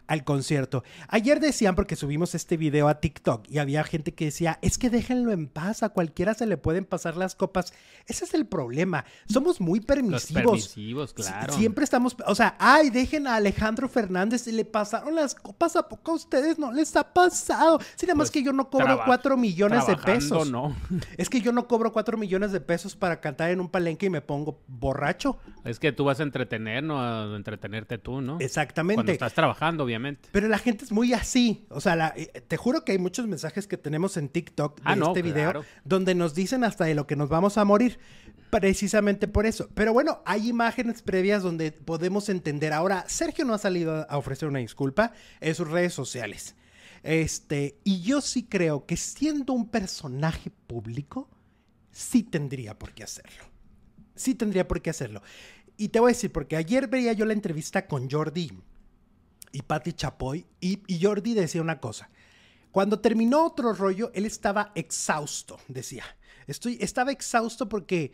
[0.09, 0.83] Al concierto.
[1.09, 4.91] Ayer decían, porque subimos este video a TikTok y había gente que decía, es que
[4.91, 7.73] déjenlo en paz, a cualquiera se le pueden pasar las copas.
[8.07, 9.05] Ese es el problema.
[9.29, 10.43] Somos muy Los permisivos.
[10.43, 11.53] permisivos, Sie- claro.
[11.53, 16.13] Siempre estamos, o sea, ay, dejen a Alejandro Fernández, le pasaron las copas, ¿a poco
[16.13, 17.79] a ustedes no les ha pasado?
[17.97, 20.51] Sí, nada más Pues, que yo no cobro cuatro millones de pesos.
[20.51, 20.75] no.
[21.19, 24.11] Es que yo no cobro cuatro millones de pesos para cantar en un palenque y
[24.11, 25.39] me pongo borracho.
[25.65, 28.39] Es que tú vas a entretener, no a entretenerte tú, ¿no?
[28.39, 29.13] Cuando Exactamente.
[29.13, 29.98] estás trabajando, obviamente.
[30.33, 31.67] Pero la gente es muy así.
[31.71, 34.83] O sea, la- eh, te juro que hay muchos mensajes que tenemos en TikTok de
[34.85, 35.65] Ah, no, este video claro.
[35.85, 37.99] donde nos dicen hasta de lo que nos vamos a morir.
[38.51, 39.69] Precisamente por eso.
[39.75, 42.73] Pero bueno, hay imágenes previas donde podemos entender.
[42.73, 46.55] Ahora, Sergio no ha salido a ofrecer una disculpa en sus redes sociales.
[47.03, 51.29] Este, y yo sí creo que siendo un personaje público,
[51.93, 53.45] sí tendría por qué hacerlo.
[54.15, 55.23] Sí tendría por qué hacerlo.
[55.77, 58.51] Y te voy a decir, porque ayer veía yo la entrevista con Jordi
[59.53, 62.11] y Patti Chapoy y, y Jordi decía una cosa.
[62.71, 66.05] Cuando terminó otro rollo, él estaba exhausto, decía.
[66.47, 68.13] Estoy, estaba exhausto porque,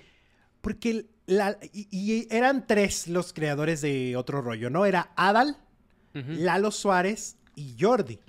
[0.61, 4.87] porque la- y, y eran tres los creadores de otro rollo, ¿no?
[4.87, 5.59] Era Adal.
[6.15, 8.21] Lalo Suárez y Jordi.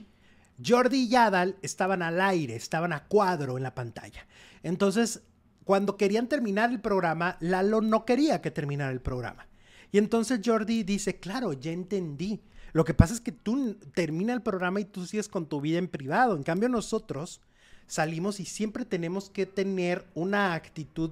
[0.66, 4.26] Jordi y Adal estaban al aire, estaban a cuadro en la pantalla.
[4.64, 5.22] Entonces,
[5.66, 9.48] cuando querían terminar el programa, Lalo no quería que terminara el programa.
[9.92, 12.42] Y entonces Jordi dice, claro, ya entendí.
[12.76, 15.78] Lo que pasa es que tú termina el programa y tú sigues con tu vida
[15.78, 16.36] en privado.
[16.36, 17.40] En cambio, nosotros
[17.88, 21.12] salimos y siempre tenemos que tener una actitud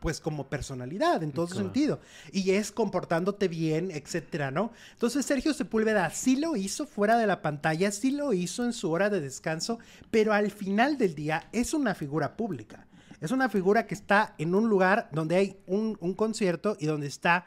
[0.00, 1.60] pues como personalidad en todo Claro.
[1.62, 2.00] sentido.
[2.32, 4.72] Y es comportándote bien, etcétera, ¿no?
[4.92, 8.90] Entonces Sergio Sepúlveda sí lo hizo fuera de la pantalla, sí lo hizo en su
[8.90, 9.78] hora de descanso,
[10.10, 12.86] pero al final del día es una figura pública.
[13.20, 17.08] Es una figura que está en un lugar donde hay un, un concierto y donde
[17.08, 17.44] está,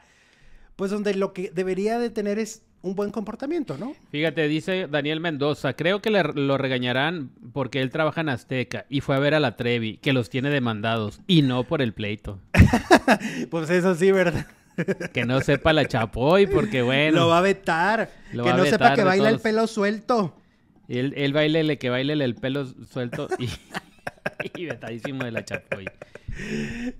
[0.76, 3.94] pues donde lo que debería de tener es un buen comportamiento, ¿no?
[4.12, 9.00] Fíjate, dice Daniel Mendoza, creo que le- lo regañarán porque él trabaja en Azteca y
[9.00, 12.38] fue a ver a la Trevi, que los tiene demandados, y no por el pleito.
[13.50, 14.46] Pues eso sí, ¿verdad?
[15.12, 18.10] Que no sepa la Chapoy, porque bueno, Lo va a vetar.
[18.32, 20.36] Lo que va a no sepa que baila el pelo suelto.
[20.88, 23.48] él, él bailele, que bailele el pelo suelto y,
[24.56, 25.86] y vetadísimo de la Chapoy.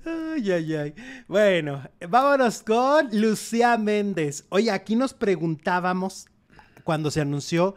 [0.05, 0.95] Ay, ay, ay.
[1.29, 4.45] Bueno, vámonos con Lucía Méndez.
[4.49, 6.27] Oye, aquí nos preguntábamos
[6.85, 7.75] cuando se anunció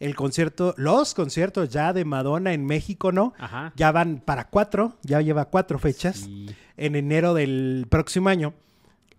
[0.00, 3.32] el concierto, los conciertos ya de Madonna en México, ¿no?
[3.38, 3.72] Ajá.
[3.76, 6.46] Ya van para cuatro, ya lleva cuatro fechas Sí.
[6.76, 8.54] en enero del próximo año.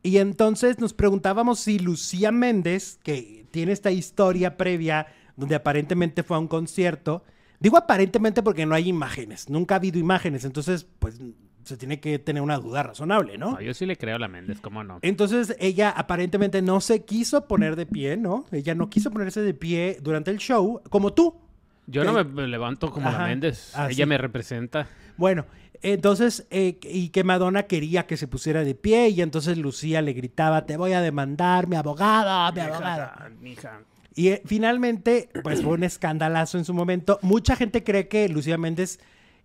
[0.04, 6.38] Y entonces nos preguntábamos si Lucía Méndez, que tiene esta historia previa donde aparentemente fue
[6.38, 7.24] a un concierto,
[7.60, 11.20] digo aparentemente porque no hay imágenes, nunca ha habido imágenes, entonces pues
[11.64, 13.54] se tiene que tener una duda razonable, ¿no?
[13.54, 15.00] No, yo sí le creo a la Méndez, ¿cómo no?
[15.02, 18.46] Entonces ella aparentemente no se quiso poner de pie, ¿no?
[18.52, 21.42] Ella no quiso ponerse de pie durante el show, como tú.
[21.88, 23.20] Yo no me me levanto como Ajá.
[23.20, 23.72] la Méndez.
[23.76, 24.88] Ah, Ella me representa.
[25.18, 25.46] Bueno,
[25.82, 30.14] entonces, eh, y que Madonna quería que se pusiera de pie y entonces Lucía le
[30.14, 33.12] gritaba, te voy a demandar, mi abogado, mi abogado.
[33.40, 33.82] Mija.
[34.16, 37.20] Y eh, finalmente, pues fue un escandalazo en su momento.
[37.22, 39.00] Mucha gente cree que Lucía Méndez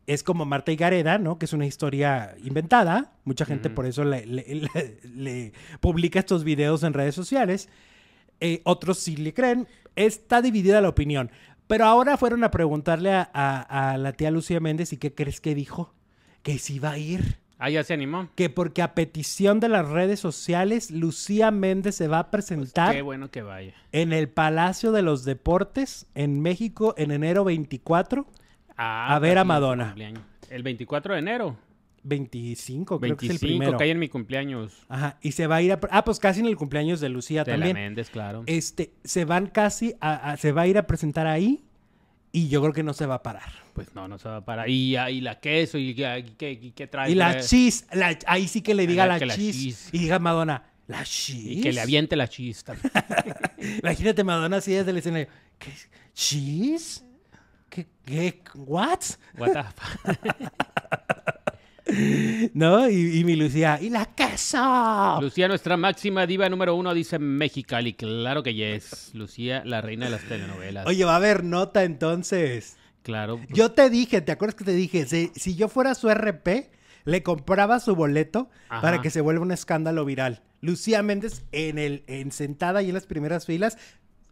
[0.07, 1.39] es como Marta y Gareda, ¿no?
[1.39, 3.13] Que es una historia inventada.
[3.25, 7.69] Mucha gente por eso le, le- le- le publica estos videos en redes sociales.
[8.41, 9.67] Eh, otros sí le creen.
[9.97, 11.31] Está dividida la opinión.
[11.67, 15.41] Pero ahora fueron a preguntarle a, a- a la tía Lucía Méndez y ¿qué crees
[15.41, 15.95] que dijo?
[16.43, 17.39] Que sí iba a ir.
[17.63, 18.29] Ah, ya se animó.
[18.35, 23.03] Que porque a petición de las redes sociales, Lucía Méndez se va a presentar Qué
[23.03, 23.75] bueno que vaya.
[23.93, 28.27] en el Palacio de los Deportes en México en enero 24,
[28.77, 29.95] Ah, A ver a mi Madonna.
[30.49, 31.57] El 24 de enero.
[32.03, 33.79] 25, creo que es el 25, primero.
[33.79, 34.87] cae en mi cumpleaños.
[34.89, 35.81] Ajá, y se va a ir a...
[35.91, 37.75] Ah, pues casi en el cumpleaños de Lucía De la también.
[37.77, 38.43] Méndez, claro.
[38.47, 41.63] Este, se van casi a, a- se va a ir a presentar ahí
[42.33, 43.51] y yo creo que no se va a parar.
[43.73, 44.69] Pues no, no se va a parar.
[44.69, 47.11] Y, ah, y la queso, y, qué- trae.
[47.11, 50.65] Y la cheese, la- ahí sí que le diga la la cheese, y diga Madonna,
[50.87, 51.53] la cheese.
[51.59, 52.75] Y que le aviente la chista.
[53.83, 55.29] Imagínate Madonna así desde el escenario.
[55.59, 55.73] ¿Qué?
[56.15, 57.05] ¿Cheese?
[57.69, 57.87] ¿Qué?
[58.05, 58.43] ¿Qué?
[58.55, 59.01] ¿What?
[59.39, 60.51] What the fuck?
[62.55, 62.89] ¿No?
[62.89, 65.19] Y, y mi Lucía, ¡y la queso!
[65.21, 67.95] Lucía, nuestra máxima diva número uno, dice Mexicali.
[67.95, 69.11] Claro que yes.
[69.15, 70.87] Lucía, la reina de las telenovelas.
[70.87, 72.77] Oye, va a haber nota entonces.
[73.03, 73.37] Claro.
[73.39, 75.07] pues, Yo te dije, ¿te acuerdas que te dije?
[75.07, 76.71] Si, si yo fuera su RP,
[77.05, 78.83] le compraba su boleto Ajá.
[78.83, 80.43] para que se vuelva un escándalo viral.
[80.61, 83.79] Lucía Méndez en el, en sentada y en las primeras filas,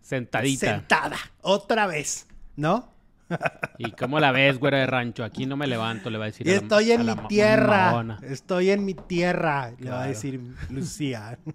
[0.03, 0.67] sentadita.
[0.67, 2.93] sentada, otra vez, ¿no?
[3.79, 5.25] ¿Y cómo la ves, güera de rancho?
[5.25, 6.47] Aquí no me levanto, le va a decir.
[6.47, 8.19] Y a la- estoy en a mi la tierra, Madonna.
[8.23, 11.39] estoy en mi tierra, le va a decir Lucía.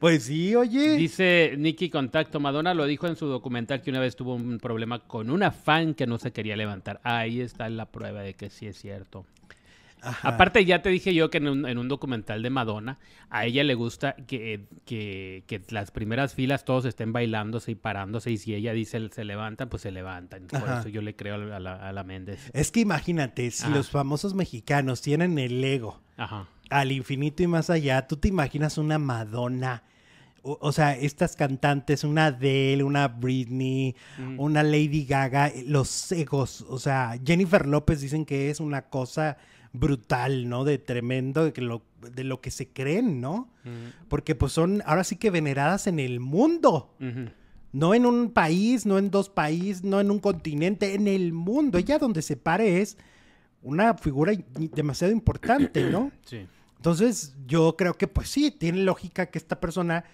[0.00, 0.96] pues sí, oye.
[0.96, 5.00] Dice Nicky Contacto, Madonna lo dijo en su documental que una vez tuvo un problema
[5.00, 7.00] con una fan que no se quería levantar.
[7.04, 9.24] Ahí está la prueba de que sí es cierto.
[10.02, 10.28] Ajá.
[10.28, 12.98] Aparte, ya te dije yo que en un, en un documental de Madonna,
[13.30, 18.30] a ella le gusta que, que, que las primeras filas todos estén bailándose y parándose
[18.30, 20.48] y si ella dice se levantan, pues se levantan.
[20.48, 20.80] Por Ajá.
[20.80, 22.50] eso yo le creo a la, a la Méndez.
[22.52, 23.74] Es que imagínate, si Ajá.
[23.74, 26.02] los famosos mexicanos tienen el ego
[26.70, 29.82] al infinito y más allá, tú te imaginas una Madonna.
[30.42, 34.40] O, o sea, estas cantantes, una Adele, una Britney, Mm.
[34.40, 36.64] una Lady Gaga, los egos.
[36.68, 39.36] O sea, Jennifer López dicen que es una cosa
[39.72, 40.64] brutal, ¿no?
[40.64, 41.82] De tremendo, de, que lo,
[42.14, 43.48] de lo que se creen, ¿no?
[43.64, 46.94] Mm, Porque pues son ahora sí que veneradas en el mundo.
[47.72, 51.78] No en un país, no en dos países, no en un continente, en el mundo.
[51.78, 52.98] Ella donde se pare es
[53.62, 54.32] una figura
[54.74, 56.10] demasiado importante, ¿no?
[56.26, 56.46] Sí.
[56.76, 60.04] Entonces, yo creo que pues sí, tiene lógica que esta persona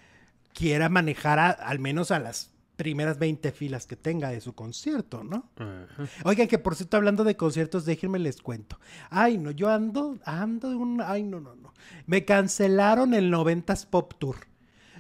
[0.55, 5.25] quiera manejar a- al menos a las primeras 20 filas que tenga de su concierto,
[5.25, 5.51] ¿no?
[5.57, 5.87] Ajá.
[6.25, 8.79] Oigan, que por cierto, hablando de conciertos, déjenme les cuento.
[9.11, 11.75] Ay, no, yo ando, ando de un, ay, no, no, no.
[12.07, 14.37] Me cancelaron el 90s Pop Tour.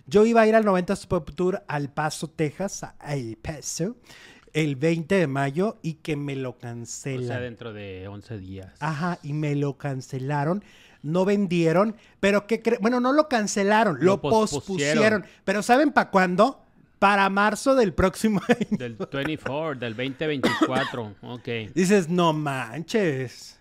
[0.06, 3.96] Yo iba a ir al 90s Pop Tour al Paso, Texas, a El Paso,
[4.54, 7.26] el 20 de mayo y que me lo O cancelan.
[7.28, 8.72] sea, dentro de 11 días.
[8.80, 10.64] Ajá, y me lo cancelaron.
[11.02, 12.80] No vendieron, pero ¿qué creen?
[12.82, 14.60] Bueno, no lo cancelaron, lo, Lo pospusieron.
[14.60, 15.24] pospusieron.
[15.44, 16.64] Pero ¿saben para cuándo?
[16.98, 18.76] Para marzo del próximo año.
[18.78, 21.14] Del 24, del 2024.
[21.22, 21.48] Ok.
[21.74, 23.54] Dices, no manches.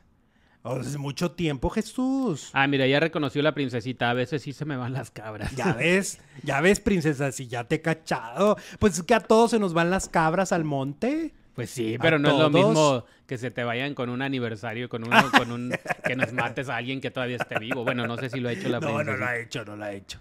[0.63, 2.49] Oh, es mucho tiempo, Jesús.
[2.51, 4.09] Ah, mira, ya reconoció la princesita.
[4.09, 5.55] A veces sí se me van las cabras.
[5.55, 8.57] Ya ves, ya ves, princesa, si ya te he cachado.
[8.79, 11.33] Pues es que a todos se nos van las cabras al monte.
[11.57, 14.87] Pues sí, ¿A pero no es lo mismo que se te vayan con un aniversario,
[14.87, 15.73] con uno, con un
[16.05, 17.83] que nos mates a alguien que todavía esté vivo.
[17.83, 19.11] Bueno, no sé si lo ha hecho la No, princesa.
[19.11, 20.19] no lo ha hecho, no lo ha hecho.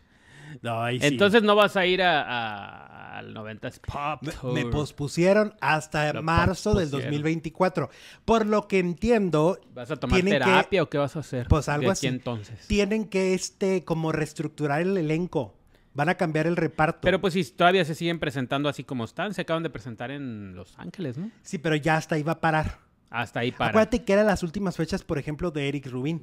[0.63, 1.07] No, ahí sí.
[1.07, 4.53] Entonces no vas a ir a, a- al 90s Pop Me, Tour.
[4.55, 7.13] me pospusieron hasta Lo marzo del pospusieron.
[7.13, 7.91] 2024.
[8.25, 11.47] Por lo que entiendo, ¿Vas a tomar que- terapia o qué vas a hacer?
[11.49, 12.07] Pues algo así.
[12.07, 12.67] entonces.
[12.67, 15.55] tienen que este como reestructurar el elenco.
[15.97, 17.01] Van a cambiar el reparto.
[17.01, 20.55] Pero pues si todavía se siguen presentando así como están, se acaban de presentar en
[20.55, 21.31] Los Ángeles, ¿no?
[21.43, 22.79] sí, pero ya hasta ahí va a parar.
[23.11, 23.71] Hasta ahí para.
[23.71, 26.23] Acuérdate que eran las últimas fechas, por ejemplo, de Eric Rubin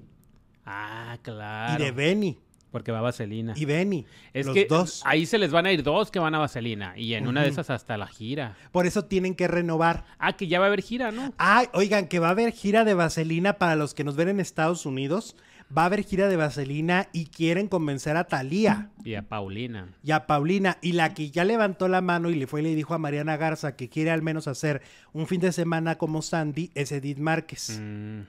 [0.66, 1.82] Ah, claro.
[1.82, 2.38] y de Benny.
[2.72, 3.54] Porque va Vaselina.
[3.56, 4.04] Y Benny.
[4.34, 5.04] Es los que dos.
[5.06, 6.98] ahí se les van a ir dos que van a Vaselina.
[6.98, 8.58] Y en una de esas hasta la gira.
[8.72, 10.06] Por eso tienen que renovar.
[10.18, 11.34] Ah, que ya va a haber gira, ¿no?
[11.38, 14.40] Ay, oigan, que va a haber gira de Vaselina para los que nos ven en
[14.40, 15.36] Estados Unidos.
[15.76, 19.90] Va a haber gira de Vaselina y quieren convencer a Thalía Y a Paulina.
[20.04, 20.78] y a Paulina.
[20.82, 23.38] Y la que ya levantó la mano y le fue y le dijo a Mariana
[23.38, 24.82] Garza que quiere al menos hacer
[25.14, 27.80] un fin de semana como Sandy es Edith Márquez.
[27.82, 28.22] Mm,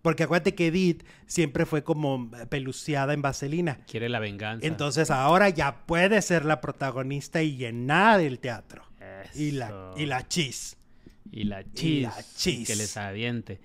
[0.00, 3.80] Porque acuérdate que Edith siempre fue como peluciada en Vaselina.
[3.86, 4.66] quiere la venganza.
[4.66, 8.84] Entonces ahora ya puede ser la protagonista y llenar el teatro.
[9.34, 10.76] Y la, y la chis.
[11.30, 12.02] Y la y chis.
[12.02, 12.66] la chis.
[12.66, 13.60] Que les aviente.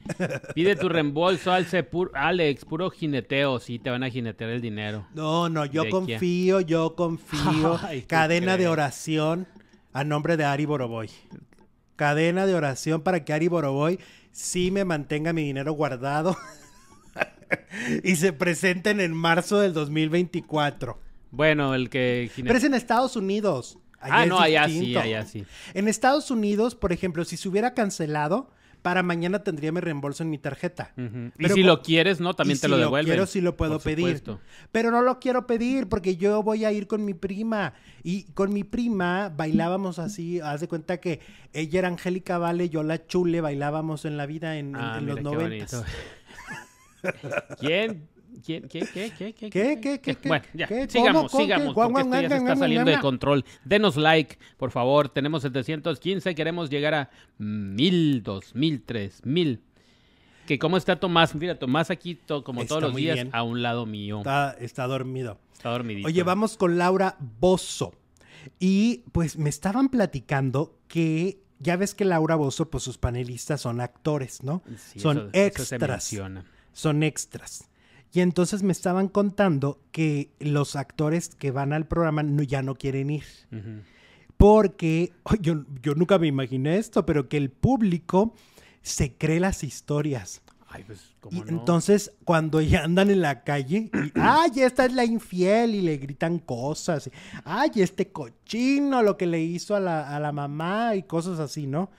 [0.55, 2.65] Pide tu reembolso, Alce, pur- Alex.
[2.65, 3.59] Puro jineteo.
[3.59, 5.05] Sí, te van a jinetear el dinero.
[5.13, 7.79] No, no, yo ¿De confío, yo confío.
[7.83, 9.47] Ay, ¿tú Cadena de oración
[9.93, 11.09] a nombre de Ari Boroboy.
[11.95, 13.99] Cadena de oración para que Ari Boroboy
[14.31, 16.37] sí me mantenga mi dinero guardado
[18.03, 20.97] y se presenten en marzo del 2024.
[21.31, 23.77] Bueno, el que Pero es en Estados Unidos.
[24.01, 25.45] Ah, no, allá sí, allá sí.
[25.73, 28.49] En Estados Unidos, por ejemplo, si se hubiera cancelado,
[28.81, 30.93] para mañana tendría mi reembolso en mi tarjeta.
[30.95, 31.31] Ujú.
[31.37, 32.33] Y Pero si lo quieres, ¿no?
[32.33, 33.11] También te si lo devuelven.
[33.11, 34.23] quiero, sí lo puedo Por pedir.
[34.71, 37.73] Pero no lo quiero pedir porque yo voy a ir con mi prima.
[38.03, 40.39] Y con mi prima bailábamos así.
[40.39, 41.19] Haz de cuenta que
[41.51, 45.07] ella era Angélica Vale, yo la chule, bailábamos en la vida en, en- Ah, en
[45.07, 45.83] los mira qué noventas.
[47.59, 48.07] ¿Quién?
[48.45, 48.67] ¿Quién?
[48.67, 48.79] ¿Qué?
[48.79, 49.11] ¿Qué?
[49.17, 49.33] ¿Qué?
[49.33, 49.49] ¿Qué?
[49.49, 49.99] ¿Qué?
[50.01, 50.15] ¿Qué?
[50.15, 50.27] ¿Qué?
[50.27, 50.57] Bueno, qué?
[50.57, 50.67] ya.
[50.67, 50.87] ¿Qué?
[50.89, 51.43] Sigamos, ¿Cómo?
[51.43, 51.73] sigamos.
[51.73, 51.93] ¿Con qué?
[51.93, 53.45] Porque esto ya se está saliendo de control.
[53.65, 55.09] Denos like, por favor.
[55.09, 56.35] Tenemos 715.
[56.35, 59.61] Queremos llegar a mil, dos mil, tres mil.
[60.47, 61.35] Que cómo está Tomás.
[61.35, 63.29] Mira, Tomás aquí, to- como Está todos los días, bien.
[63.33, 64.17] a un lado mío.
[64.19, 65.37] Está, está dormido.
[65.53, 66.07] Está dormidito.
[66.07, 67.93] Oye, vamos con Laura Bozo.
[68.59, 73.79] Y pues me estaban platicando que ya ves que Laura Bozo, pues sus panelistas son
[73.81, 74.63] actores, ¿no?
[74.77, 76.15] Sí, son eso- eso se extras.
[76.73, 77.68] son extras.
[78.11, 82.75] Y entonces me estaban contando que los actores que van al programa no, ya no
[82.75, 83.25] quieren ir.
[84.37, 88.33] Porque oh, yo, yo nunca me imaginé esto, pero que el público
[88.81, 90.41] se cree las historias.
[90.71, 95.03] Ay, pues, Y entonces, cuando ya andan en la calle, y, ay, esta es la
[95.03, 97.11] infiel, y le gritan cosas, y,
[97.43, 101.65] ay, este cochino, lo que le hizo a la, a la mamá, y cosas así,
[101.65, 101.89] ¿no?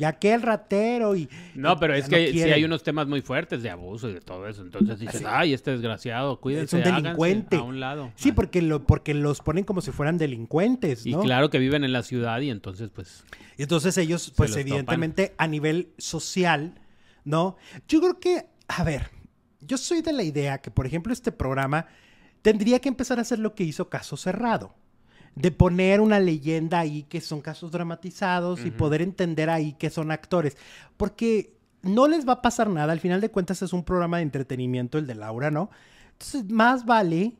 [0.00, 1.28] Y aquel ratero, y.
[1.54, 4.48] No, pero es que sí hay unos temas muy fuertes de abuso y de todo
[4.48, 4.62] eso.
[4.62, 7.56] Entonces dices, ay, este desgraciado, cuídense, un háganse delincuente.
[7.56, 8.10] a un lado.
[8.16, 8.34] Sí, Ah.
[8.34, 11.20] porque, lo, porque los ponen como si fueran delincuentes, Y ¿no?
[11.20, 13.24] claro que viven en la ciudad y entonces, pues,
[13.58, 16.80] Y entonces ellos, pues evidentemente a nivel social,
[17.24, 17.58] ¿no?
[17.86, 19.10] Yo creo que, a ver,
[19.60, 21.86] yo soy de la idea que, por ejemplo, este programa
[22.40, 24.74] tendría que empezar a hacer lo que hizo Caso Cerrado.
[25.40, 30.10] De poner una leyenda ahí que son casos dramatizados y poder entender ahí que son
[30.10, 30.56] actores.
[30.96, 32.92] Porque no les va a pasar nada.
[32.92, 35.70] Al final de cuentas es un programa de entretenimiento el de Laura, ¿no?
[36.12, 37.36] Entonces, más vale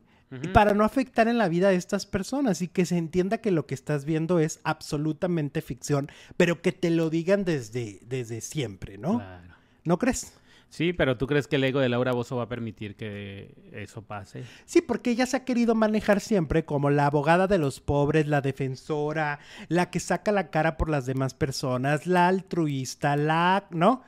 [0.53, 3.67] para no afectar en la vida de estas personas y que se entienda que lo
[3.67, 9.19] que estás viendo es absolutamente ficción, pero que te lo digan desde, desde siempre, ¿no?
[9.19, 9.55] claro.
[9.83, 10.35] ¿No crees?
[10.71, 14.03] Sí, pero ¿tú crees que el ego de Laura Bozo va a permitir que eso
[14.03, 14.45] pase?
[14.65, 18.41] Sí, porque ella se ha querido manejar siempre como la abogada de los pobres, la
[18.41, 24.05] defensora, la que saca la cara por las demás personas, la altruista, la, ¿no?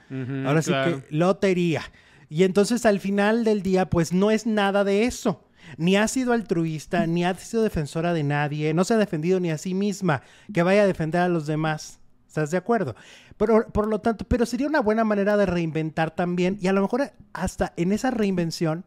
[0.47, 1.83] Ahora sí que lotería.
[2.29, 5.45] Y entonces al final del día, pues no es nada de eso.
[5.79, 9.51] Ni ha sido altruista, ni ha sido defensora de nadie, no se ha defendido ni
[9.51, 10.23] a sí misma,
[10.55, 11.99] que vaya a defender a los demás.
[12.33, 12.97] ¿Estás de acuerdo?
[13.45, 16.81] Pero, por lo tanto, pero sería una buena manera de reinventar también, y a lo
[16.81, 18.85] mejor hasta en esa reinvención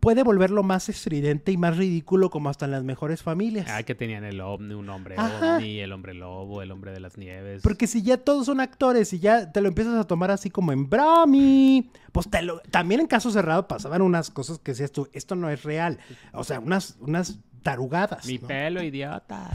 [0.00, 3.66] puede volverlo más estridente y más ridículo como hasta en las mejores familias.
[3.70, 5.54] Ah, que tenían el ovni, un hombre Ajá.
[5.56, 7.62] ovni, el hombre lobo, el hombre de las nieves.
[7.62, 10.72] Porque si ya todos son actores y ya te lo empiezas a tomar así como
[10.72, 15.08] en brami, pues te lo- también en caso cerrado pasaban unas cosas que decías tú,
[15.14, 15.98] esto no es real.
[16.34, 18.24] O sea, unas, unas tarugadas.
[18.26, 18.46] Mi ¿no?
[18.46, 19.50] pelo, idiota.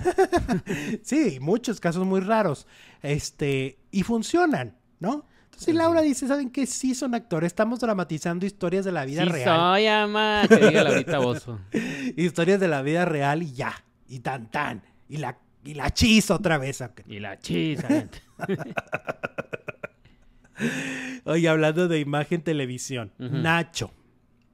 [1.02, 2.68] Sí, muchos casos muy raros.
[3.02, 5.26] Este, y funcionan, ¿no?
[5.46, 6.66] Entonces Laura dice, ¿saben qué?
[6.66, 9.58] Sí son actores, estamos dramatizando historias de la vida sí real.
[9.58, 10.44] soy, ama.
[10.50, 11.60] Que diga Laurita Bozo.
[12.18, 13.74] Historias de la vida real y ya.
[14.10, 14.84] Y tan tan.
[15.08, 16.84] Y la, y la chis otra vez.
[17.06, 18.22] Y la gente.
[21.24, 23.14] Oye, hablando de imagen televisión.
[23.18, 23.92] Nacho.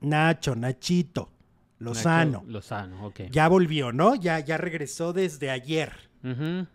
[0.02, 1.32] Nacho, Nachito.
[1.80, 2.40] Lozano.
[2.40, 3.22] Nacho Lozano, ok.
[3.32, 4.16] Ya volvió, ¿no?
[4.16, 5.94] Ya, ya regresó desde ayer.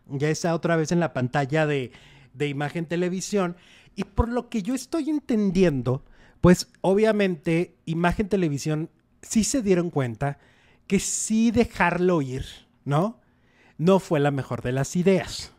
[0.08, 1.92] Ya está otra vez en la pantalla de,
[2.32, 3.56] de imagen televisión.
[3.94, 6.04] Y por lo que yo estoy entendiendo,
[6.40, 8.88] pues obviamente imagen televisión
[9.20, 10.38] sí se dieron cuenta
[10.86, 12.44] que sí dejarlo ir,
[12.84, 13.20] ¿no?
[13.78, 15.52] No fue la mejor de las ideas.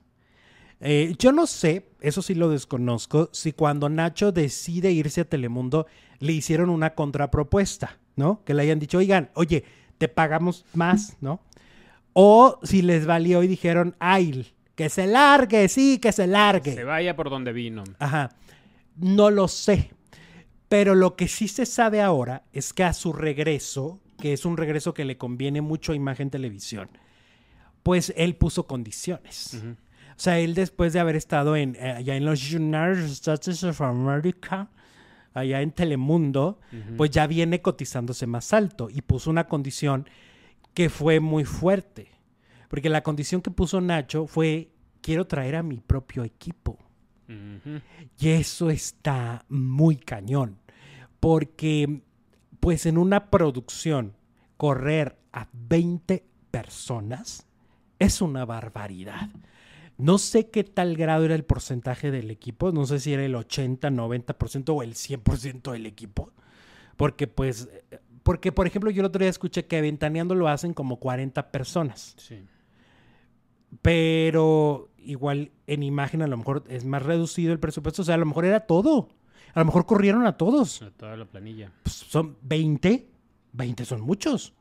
[0.80, 5.88] Eh, yo no sé, eso sí lo desconozco, si cuando Nacho decide irse a Telemundo
[6.20, 8.44] le hicieron una contrapropuesta, ¿no?
[8.44, 9.64] Que le hayan dicho, oigan, oye,
[9.98, 11.40] te pagamos más, ¿no?
[12.14, 16.74] O si les valió y dijeron, ay, que se largue, sí, que se largue.
[16.74, 17.84] Se vaya por donde vino.
[18.00, 18.30] Ajá.
[18.98, 19.92] No lo sé.
[20.70, 24.58] Pero lo que sí se sabe ahora es que a su regreso, que es un
[24.58, 26.90] regreso que le conviene mucho a Imagen Televisión,
[27.84, 29.56] pues él puso condiciones.
[29.56, 33.82] O sea, él después de haber estado en, eh, allá en los United States of
[33.82, 34.70] America,
[35.34, 36.60] allá en Telemundo,
[36.98, 40.08] pues ya viene cotizándose más alto y puso una condición
[40.74, 42.12] que fue muy fuerte.
[42.68, 44.72] Porque la condición que puso Nacho fue,
[45.02, 46.80] quiero traer a mi propio equipo.
[48.20, 50.60] Y eso está muy cañón.
[51.20, 52.02] Porque,
[52.60, 54.16] pues en una producción,
[54.58, 57.48] correr a 20 personas
[58.00, 59.30] es una barbaridad.
[59.98, 63.36] No sé qué tal grado era el porcentaje del equipo, no sé si era el
[63.36, 66.32] 80, 90% o el 100% del equipo.
[66.98, 67.70] Porque, pues,
[68.24, 72.16] porque, por ejemplo, yo el otro día escuché que Ventaneando lo hacen como 40 personas.
[72.18, 72.44] Sí.
[73.82, 78.02] Pero igual en imagen a lo mejor es más reducido el presupuesto.
[78.02, 79.10] O sea, a lo mejor era todo.
[79.54, 80.82] A lo mejor corrieron a todos.
[80.82, 81.72] A Toda la planilla.
[81.84, 83.10] Pues son 20.
[83.54, 84.54] 20 son muchos,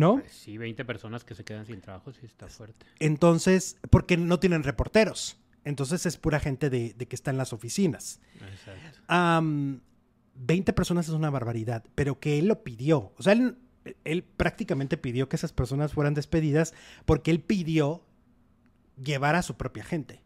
[0.00, 0.18] ¿no?
[0.18, 2.86] Pues sí, 20 personas que se quedan sin trabajo, sí está fuerte.
[2.98, 5.38] Entonces, porque no tienen reporteros.
[5.64, 8.18] Entonces es pura gente de, de que está en las oficinas.
[8.34, 8.98] Exacto.
[9.06, 9.82] Am,
[10.34, 13.12] 20 personas es una barbaridad, pero que él lo pidió.
[13.18, 13.58] O sea, él,
[14.04, 16.74] él prácticamente pidió que esas personas fueran despedidas
[17.04, 18.02] porque él pidió
[18.96, 20.22] llevar a su propia gente.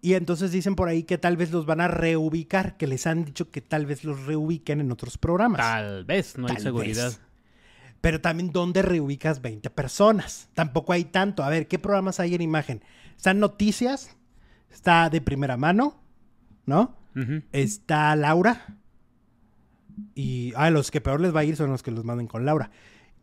[0.00, 3.24] Y entonces dicen por ahí que tal vez los van a reubicar, que les han
[3.24, 5.60] dicho que tal vez los reubiquen en otros programas.
[5.60, 7.08] Tal vez, no hay seguridad.
[7.08, 7.20] vez.
[8.00, 10.48] Pero también, ¿dónde reubicas 20 personas?
[10.54, 11.42] Tampoco hay tanto.
[11.42, 12.82] A ver, ¿qué programas hay en imagen?
[13.16, 14.16] Están noticias,
[14.70, 16.00] está de primera mano,
[16.66, 16.96] ¿no?
[17.50, 18.78] Está Laura.
[20.14, 22.44] Y ah, los que peor les va a ir son los que los manden con
[22.44, 22.70] Laura.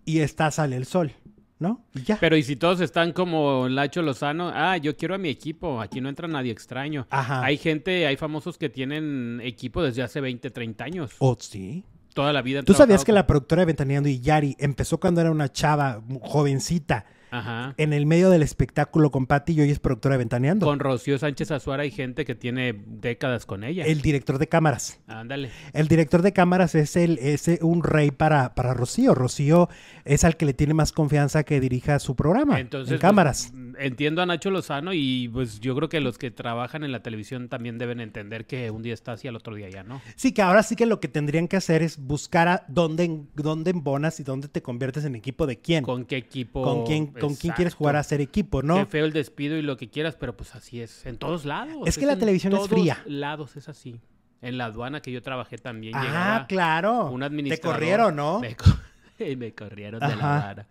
[0.04, 1.14] Y está Sale el Sol,
[1.60, 1.86] ¿no?
[1.94, 2.18] Y ya.
[2.20, 6.02] Pero y si todos están como Lacho Lozano, ah, yo quiero a mi equipo, aquí
[6.02, 7.08] no entra nadie extraño.
[7.10, 7.46] Ajá.
[7.46, 11.16] Hay gente, hay famosos que tienen equipo desde hace 20, 30 años.
[11.20, 11.86] Oh, sí.
[12.16, 12.64] Toda la vida.
[12.64, 17.06] ¿Tú sabías que la productora de Ventaneando y Yari empezó cuando era una chava jovencita
[17.32, 17.74] Ajá.
[17.78, 20.66] en el medio del espectáculo con Patty y hoy es productora de Ventaneando?
[20.66, 23.86] Con Rocío Sánchez Azuara hay gente que tiene décadas con ella.
[23.86, 25.00] El director de cámaras.
[25.08, 25.52] Ándale.
[25.74, 29.16] El director de cámaras es, el, es un rey para, para Rocío.
[29.16, 29.70] Rocío
[30.06, 33.54] es al que le tiene más confianza que dirija su programa Entonces, en pues, cámaras.
[33.80, 37.50] entiendo a Nacho Lozano y pues yo creo que los que trabajan en la televisión
[37.50, 40.02] también deben entender que un día está así, al otro día ya no.
[40.16, 43.72] Sí, que ahora sí que lo que tendrían que hacer es buscar a dónde, dónde
[43.72, 45.84] embonas y dónde te conviertes en equipo de quién.
[45.84, 46.64] ¿Con qué equipo?
[46.64, 48.86] ¿Con quién, con quién quieres jugar a ser equipo, Qué no?
[48.86, 51.06] feo el despido y lo que quieras, pero pues así es.
[51.06, 51.76] En todos lados.
[51.88, 53.02] Es que la en televisión es todos fría.
[53.06, 54.00] lados es así.
[54.42, 57.06] En la aduana que yo trabajé también Ah, claro.
[57.10, 57.76] un Te administrador.
[57.76, 58.40] corrieron, ¿no?
[58.40, 58.66] Me, co-
[59.38, 60.68] me corrieron de la aduana.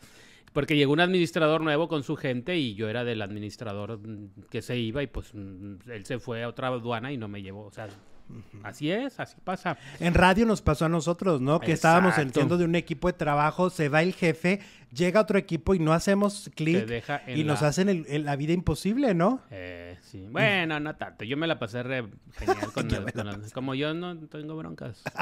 [0.53, 4.63] Porque llegó un administrador nuevo con su gente y yo era del administrador mm, que
[4.63, 7.65] se iba y pues mm, él se fue a otra aduana y no me llevó.
[7.65, 7.89] O sea,
[8.63, 9.77] así es, así pasa.
[9.99, 11.59] En radio nos pasó a nosotros, ¿no?
[11.59, 14.61] Que estábamos entiendo de un equipo de trabajo, se va el jefe,
[14.95, 16.89] llega otro equipo y no hacemos clic
[17.27, 19.41] y nos la- hacen el- el- la vida imposible, ¿no?
[19.51, 20.27] Eh, sí.
[20.31, 21.25] Bueno, no tanto.
[21.25, 25.03] Yo me la pasé re genial con, el- con Como yo no tengo broncas.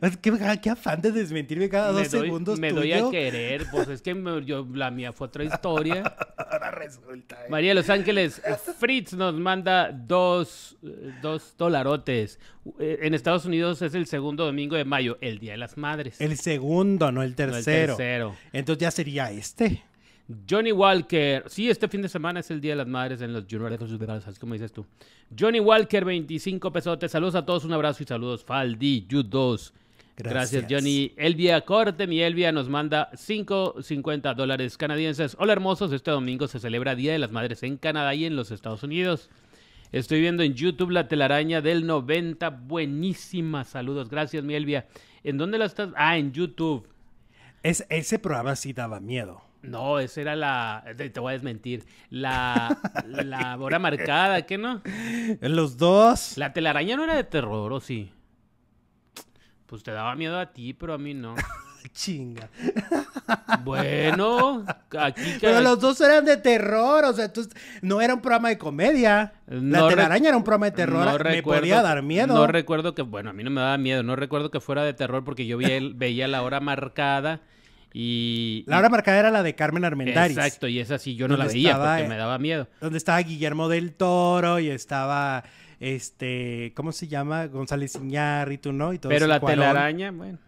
[0.00, 2.80] Es que qué afán de desmentirme cada me dos doy, segundos me tuyo.
[2.80, 3.66] doy a querer.
[3.70, 6.02] Pues es que me- yo, la mía fue otra historia.
[6.36, 7.36] Ahora resulta.
[7.44, 7.48] ¿eh?
[7.50, 8.40] María de Los Ángeles,
[8.78, 12.38] Fritz nos manda dos, eh, dos dolarotes.
[12.78, 16.20] Eh, En Estados Unidos es el segundo domingo de mayo, el Día de las Madres.
[16.20, 17.96] El segundo, no el No el tercero.
[17.96, 18.36] tercero.
[18.52, 19.82] Entonces ya sería este.
[20.48, 23.46] Johnny Walker, sí, este fin de semana es el Día de las Madres en los
[23.50, 24.86] Junior así como dices tú.
[25.36, 27.10] Johnny Walker, 25 pesotes.
[27.10, 28.44] Saludos a todos, un abrazo y saludos.
[28.44, 29.72] Faldi, you 2.
[30.16, 30.52] Gracias.
[30.52, 30.66] Gracias.
[30.70, 31.12] Johnny.
[31.16, 35.36] Elvia Corte, mi Elvia, nos manda 5.50 dólares canadienses.
[35.38, 35.92] Hola, hermosos.
[35.92, 39.30] Este domingo se celebra Día de las Madres en Canadá y en los Estados Unidos.
[39.92, 42.48] Estoy viendo en YouTube la telaraña del 90.
[42.50, 43.64] Buenísima.
[43.64, 44.08] Saludos.
[44.08, 44.86] Gracias, mi Elvia.
[45.24, 45.90] ¿En dónde la estás?
[45.96, 46.86] Ah, en YouTube.
[47.62, 49.42] Es, ese programa sí daba miedo.
[49.62, 50.84] No, esa era la.
[50.96, 51.84] Te, voy a desmentir.
[52.08, 54.80] La, la hora marcada, ¿qué no?
[55.40, 56.38] Los dos.
[56.38, 58.12] La telaraña no era de terror, ¿o sí?
[59.66, 61.34] Pues te daba miedo a ti, pero a mí no.
[61.92, 62.48] Chinga.
[63.64, 64.64] Bueno,
[64.98, 67.30] aquí que- Pero los dos eran de terror, o sea,
[67.82, 69.32] no era un programa de comedia.
[69.48, 72.34] No la telaraña era un programa de terror, no me recuerdo- podía dar miedo.
[72.34, 74.94] No recuerdo que, bueno, a mí no me daba miedo, no recuerdo que fuera de
[74.94, 77.40] terror porque yo veía, veía la hora marcada
[77.92, 78.64] y...
[78.66, 80.36] la hora marcada era la de Carmen Armendáriz.
[80.36, 82.68] Exacto, y esa sí yo no la veía estaba, porque eh, me daba miedo.
[82.80, 85.42] Donde estaba Guillermo del Toro y estaba,
[85.80, 87.46] este, ¿cómo se llama?
[87.46, 88.92] González Iñárritu, ¿no?
[88.92, 90.38] Y todo Pero la telaraña, bueno,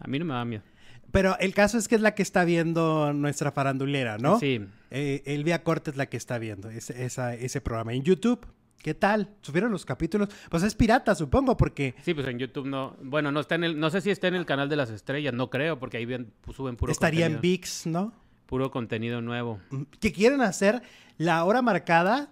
[0.00, 0.62] a mí no me daba miedo.
[1.10, 4.38] Pero el caso es que es la que está viendo nuestra farandulera, ¿no?
[4.40, 4.60] Sí.
[4.90, 8.44] Eh, Elvia Corte es la que está viendo ese, esa- ese programa en YouTube.
[8.82, 9.30] ¿Qué tal?
[9.40, 10.28] ¿Subieron los capítulos?
[10.50, 13.78] Pues es pirata, supongo, porque Sí, pues en YouTube no, bueno, no está en el,
[13.78, 16.32] no sé si está en el canal de las estrellas, no creo, porque ahí ven-
[16.44, 18.12] pu- suben puro estaría en VIX, ¿no?
[18.46, 19.58] puro contenido nuevo.
[20.00, 20.82] Que quieren hacer
[21.16, 22.30] la hora marcada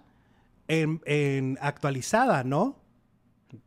[0.67, 2.79] en, en actualizada, ¿no?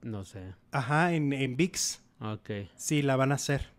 [0.02, 0.54] No sé.
[0.70, 2.00] Ajá, en, en VIX.
[2.20, 2.50] Ok.
[2.76, 3.74] Sí, la van a hacer.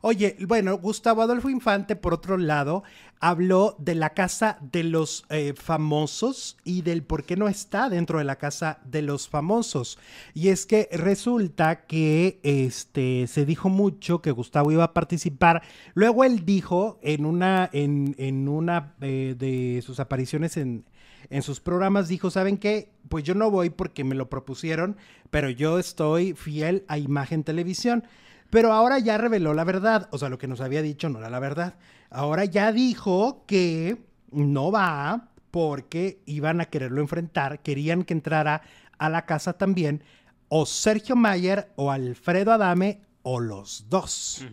[0.00, 2.84] Oye, bueno, Gustavo Adolfo Infante, por otro lado,
[3.20, 8.18] habló de la casa de los eh, famosos y del por qué no está dentro
[8.18, 9.98] de la casa de los famosos.
[10.34, 15.62] Y es que resulta que este, se dijo mucho que Gustavo iba a participar.
[15.94, 20.84] Luego él dijo en una, en, una eh, de sus apariciones en,
[21.30, 22.90] en sus programas, dijo, ¿saben qué?
[23.08, 24.96] Pues yo no voy porque me lo propusieron,
[25.30, 28.04] pero yo estoy fiel a Imagen Televisión.
[28.50, 30.08] Pero ahora ya reveló la verdad.
[30.12, 31.74] O sea, lo que nos había dicho no era la verdad.
[32.10, 33.96] Ahora ya dijo que
[34.30, 37.60] no va porque iban a quererlo enfrentar.
[37.60, 38.62] Querían que entrara
[38.98, 40.02] a la casa también
[40.48, 44.44] o Sergio Mayer o Alfredo Adame o los dos.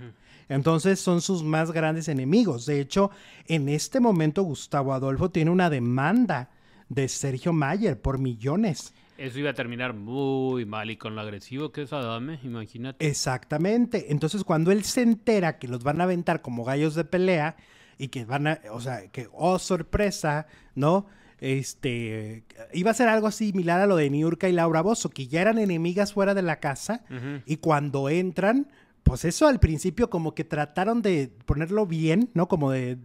[0.49, 2.65] Entonces son sus más grandes enemigos.
[2.65, 3.11] De hecho,
[3.47, 6.49] en este momento Gustavo Adolfo tiene una demanda
[6.89, 8.93] de Sergio Mayer por millones.
[9.17, 13.07] Eso iba a terminar muy mal y con lo agresivo que es Adame, imagínate.
[13.07, 14.11] Exactamente.
[14.11, 17.55] Entonces, cuando él se entera que los van a aventar como gallos de pelea
[17.97, 21.05] y que van a, o sea, que, oh, sorpresa, ¿no?
[21.39, 25.41] Este, iba a ser algo similar a lo de Niurka y Laura Bozo, que ya
[25.41, 27.03] eran enemigas fuera de la casa
[27.45, 28.69] y cuando entran,
[29.03, 32.47] pues eso al principio como que trataron de ponerlo bien, ¿no?
[32.47, 32.97] Como de,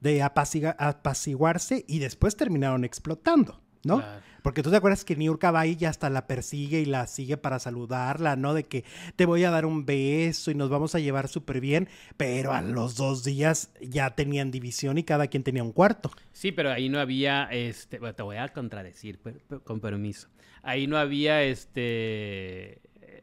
[0.00, 3.96] de apacigua- apaciguarse y después terminaron explotando, ¿no?
[4.00, 4.27] Claro.
[4.42, 7.58] Porque tú te acuerdas que Niurka va y hasta la persigue y la sigue para
[7.58, 8.54] saludarla, ¿no?
[8.54, 8.84] De que
[9.16, 12.62] te voy a dar un beso y nos vamos a llevar súper bien, pero a
[12.62, 16.10] los dos días ya tenían división y cada quien tenía un cuarto.
[16.32, 20.28] Sí, pero ahí no había, este, bueno, te voy a contradecir, per- per- con permiso.
[20.62, 22.80] Ahí no había, este,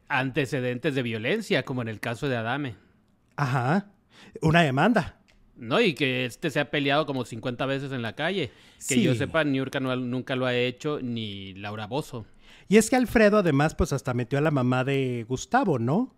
[0.08, 2.74] antecedentes de violencia, como en el caso de Adame.
[3.36, 3.86] Ajá.
[4.42, 5.18] Una demanda.
[5.56, 8.50] No, y que este se ha peleado como 50 veces en la calle.
[8.88, 12.26] Que yo sepa, Niurka no- nunca lo ha hecho, ni Laura Bozo.
[12.68, 16.12] Y es que Alfredo además pues hasta metió a la mamá de Gustavo, ¿no?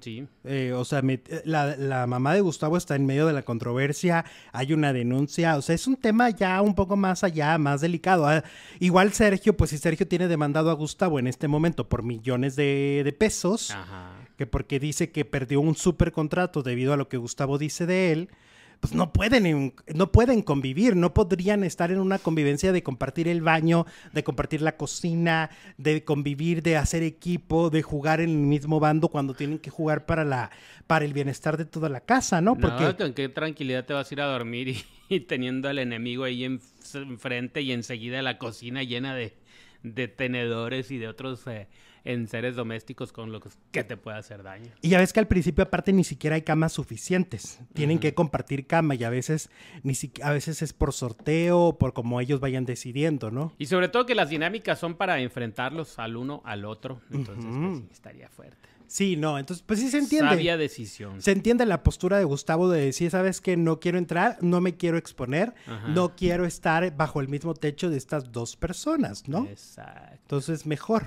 [0.00, 0.26] Sí.
[0.42, 4.24] Eh, o sea, met- la, la mamá de Gustavo está en medio de la controversia,
[4.52, 8.26] hay una denuncia, o sea, es un tema ya un poco más allá, más delicado.
[8.26, 8.42] Ah,
[8.80, 13.02] igual Sergio, pues si Sergio tiene demandado a Gustavo en este momento por millones de,
[13.04, 14.10] de pesos, Ajá.
[14.36, 18.10] que porque dice que perdió un super contrato debido a lo que Gustavo dice de
[18.10, 18.30] él,
[18.82, 23.28] pues no pueden, en- no pueden convivir, no podrían estar en una convivencia de compartir
[23.28, 28.36] el baño, de compartir la cocina, de convivir, de hacer equipo, de jugar en el
[28.38, 30.50] mismo bando cuando tienen que jugar para la
[30.88, 32.58] para el bienestar de toda la casa, ¿no?
[32.58, 35.78] Porque No, con qué tranquilidad te vas a ir a dormir y, y teniendo al
[35.78, 36.60] enemigo ahí en-
[36.94, 39.32] enfrente y enseguida la cocina llena de,
[39.84, 41.68] de tenedores y de otros eh,
[42.04, 44.70] enseres domésticos con los que te puede hacer daño.
[44.80, 47.60] Y ya ves que al principio aparte ni siquiera hay camas suficientes.
[47.74, 49.50] Tienen que compartir cama y a veces
[49.82, 53.52] ni si- a veces es por sorteo o por como ellos vayan decidiendo, ¿no?
[53.58, 57.00] Y sobre todo que las dinámicas son para enfrentarlos al uno al otro.
[57.10, 58.68] Entonces, pues, sí, estaría fuerte.
[58.88, 60.28] Sí, no, entonces pues sí se entiende.
[60.32, 61.22] Sabia decisión.
[61.22, 63.56] Se entiende la postura de Gustavo de decir, ¿sabes qué?
[63.56, 65.88] No quiero entrar, no me quiero exponer, Ajá.
[65.88, 69.46] no quiero estar bajo el mismo techo de estas dos personas, ¿no?
[69.46, 70.12] Exacto.
[70.22, 71.06] Entonces, mejor.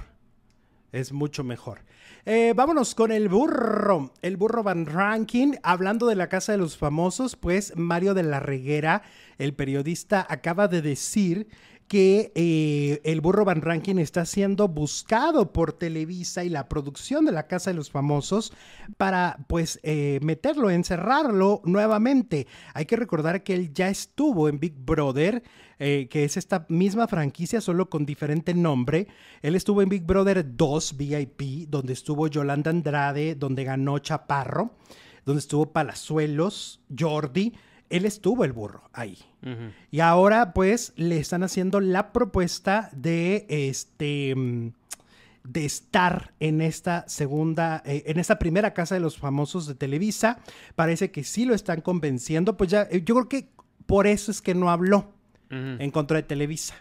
[0.96, 1.80] Es mucho mejor.
[2.26, 4.14] Eh, vámonos con el burro.
[4.22, 5.56] El burro Van Ranking.
[5.62, 9.02] Hablando de la casa de los famosos, pues Mario de la Reguera,
[9.38, 11.50] el periodista, acaba de decir
[11.88, 17.32] que eh, el burro Van Rankin está siendo buscado por Televisa y la producción de
[17.32, 18.54] la Casa de los Famosos
[18.98, 22.48] para pues eh, meterlo, encerrarlo nuevamente.
[22.74, 25.44] Hay que recordar que él ya estuvo en Big Brother,
[25.78, 29.08] eh, que es esta misma franquicia, solo con diferente nombre.
[29.44, 34.72] Él estuvo en Big Brother 2 VIP, donde estuvo Yolanda Andrade, donde ganó Chaparro,
[35.24, 37.54] donde estuvo Palazuelos, Jordi
[37.90, 39.18] él estuvo el burro ahí.
[39.92, 44.72] Y ahora pues le están haciendo la propuesta de este mm,
[45.48, 50.40] de estar en esta segunda, eh, en esta primera casa de los famosos de Televisa.
[50.76, 52.58] Parece que sí lo están convenciendo.
[52.58, 53.50] Pues ya, eh, yo creo que
[53.86, 55.14] por eso es que no habló
[55.52, 56.76] en contra de Televisa.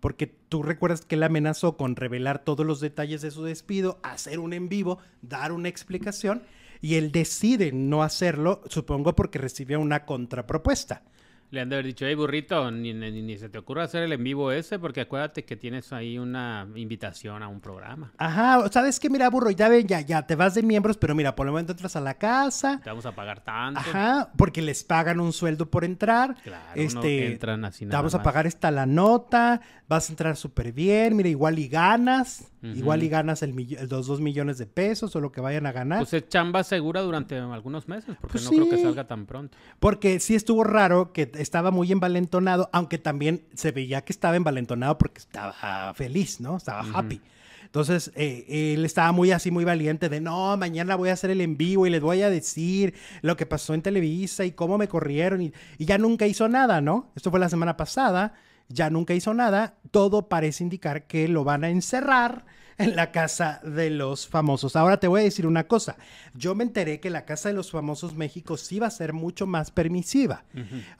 [0.00, 4.40] Porque tú recuerdas que él amenazó con revelar todos los detalles de su despido, hacer
[4.40, 6.42] un en vivo, dar una explicación
[6.80, 11.02] y él decide no hacerlo, supongo porque recibe una contrapropuesta.
[11.50, 14.22] Le han de haber dicho, hey burrito, ni, ni, se te ocurra hacer el en
[14.22, 18.12] vivo ese, porque acuérdate que tienes ahí una invitación a un programa.
[18.18, 19.10] Ajá, ¿sabes qué?
[19.10, 21.72] Mira, burro, ya ven, ya, ya, te vas de miembros, pero mira, por el momento
[21.72, 22.80] entras a la casa.
[22.84, 23.80] Te vamos a pagar tanto.
[23.80, 26.36] Ajá, porque les pagan un sueldo por entrar.
[26.44, 30.36] Claro, este, entran así nada Te vamos a pagar esta la nota, vas a entrar
[30.36, 32.49] súper bien, mira, igual y ganas.
[32.62, 33.54] Igual y ganas el
[33.88, 36.00] los dos millones de pesos o lo que vayan a ganar.
[36.00, 39.56] Pues es chamba segura durante algunos meses, porque pues no creo que salga tan pronto.
[39.78, 44.98] Porque sí estuvo raro que estaba muy envalentonado, aunque también se veía que estaba envalentonado
[44.98, 46.58] porque estaba feliz, ¿no?
[46.58, 47.20] Estaba happy.
[47.64, 51.40] Entonces, eh, él estaba muy así, muy valiente de, no, mañana voy a hacer el
[51.40, 54.88] en vivo y les voy a decir lo que pasó en Televisa y cómo me
[54.88, 57.12] corrieron y, y ya nunca hizo nada, ¿no?
[57.14, 58.34] Esto fue la semana pasada
[58.70, 62.46] ya nunca hizo nada, todo parece indicar que lo van a encerrar
[62.78, 64.76] en la casa de los famosos.
[64.76, 65.96] Ahora te voy a decir una cosa,
[66.34, 69.46] yo me enteré que la casa de los famosos México sí va a ser mucho
[69.46, 70.44] más permisiva.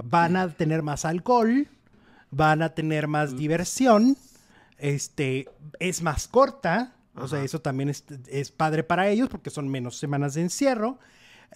[0.02, 1.68] Van a tener más alcohol,
[2.30, 4.16] van a tener más diversión,
[4.78, 5.48] este,
[5.78, 10.34] es más corta, o sea, eso también es, padre para ellos porque son menos semanas
[10.34, 10.98] de encierro,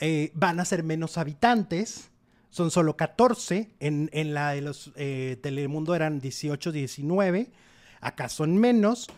[0.01, 2.11] eh, van a ser menos habitantes
[2.55, 7.51] son solo 14, en, la de los eh, Telemundo eran 18, 19,
[8.01, 9.09] acá son menos.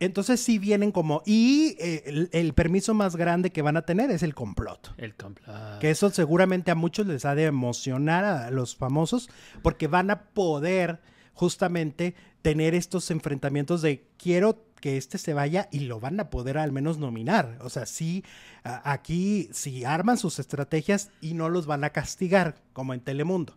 [0.00, 1.22] Entonces sí vienen como...
[1.26, 4.94] Y eh, el, permiso más grande que van a tener es el complot.
[4.96, 5.78] El complot.
[5.78, 9.28] Que eso seguramente a muchos les ha de emocionar a los famosos
[9.60, 10.98] porque van a poder
[11.36, 16.58] justamente tener estos enfrentamientos de quiero que este se vaya y lo van a poder
[16.58, 17.58] al menos nominar.
[17.60, 18.24] O sea, sí,
[18.64, 23.56] aquí, si arman sus estrategias y no los van a castigar, como en Telemundo.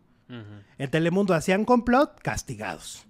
[0.78, 3.06] En Telemundo hacían complot, castigados.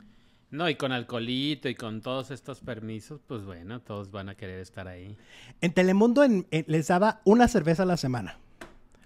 [0.51, 4.59] No, y con alcoholito y con todos estos permisos, pues bueno, todos van a querer
[4.59, 5.17] estar ahí.
[5.61, 8.39] En Telemundo les daba una cerveza a la semana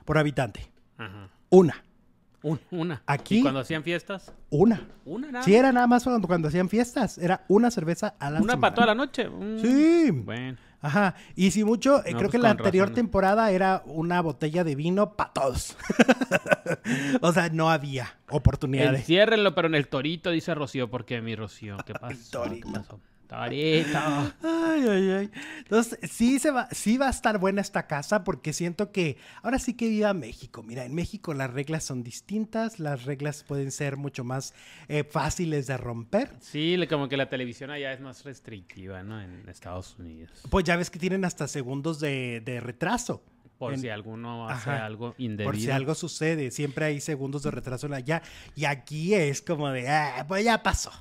[0.06, 0.70] por habitante.
[1.50, 1.84] Una
[2.72, 3.02] una.
[3.06, 3.40] Aquí.
[3.40, 4.32] ¿Y cuando hacían fiestas?
[4.50, 4.88] Una.
[5.06, 5.46] Una nada.
[5.46, 7.18] Sí, era nada más cuando, cuando hacían fiestas.
[7.18, 9.30] Era una cerveza a la Una para toda la noche.
[9.30, 10.12] Mm, sí.
[10.12, 10.58] Bueno.
[10.82, 11.16] Ajá.
[11.36, 15.14] Y si mucho, eh, creo pues que la anterior temporada era una botella de vino
[15.14, 15.78] para todos.
[17.22, 19.00] o sea, no había oportunidades.
[19.00, 20.90] Enciérrenlo, pero en el torito, dice Rocío.
[20.90, 21.78] porque mi Rocío?
[21.86, 22.44] ¿Qué pasó?
[22.44, 23.00] ¿Qué pasó?
[24.44, 25.32] Ay, ay, ay.
[25.60, 29.60] Entonces, sí, se va, sí va a estar buena esta casa porque siento que ahora
[29.60, 30.64] sí que viva México.
[30.64, 34.54] Mira, en México las reglas son distintas, las reglas pueden ser mucho más
[34.88, 36.32] eh, fáciles de romper.
[36.42, 39.22] Sí, como que la televisión allá es más restrictiva, ¿no?
[39.22, 40.32] En Estados Unidos.
[40.50, 43.24] Pues ya ves que tienen hasta segundos de, retraso.
[43.58, 45.52] Por si alguno hace algo indebido.
[45.52, 48.22] Por si algo sucede, siempre hay segundos de retraso allá.
[48.56, 50.92] Y aquí es como de, ah, pues ya pasó.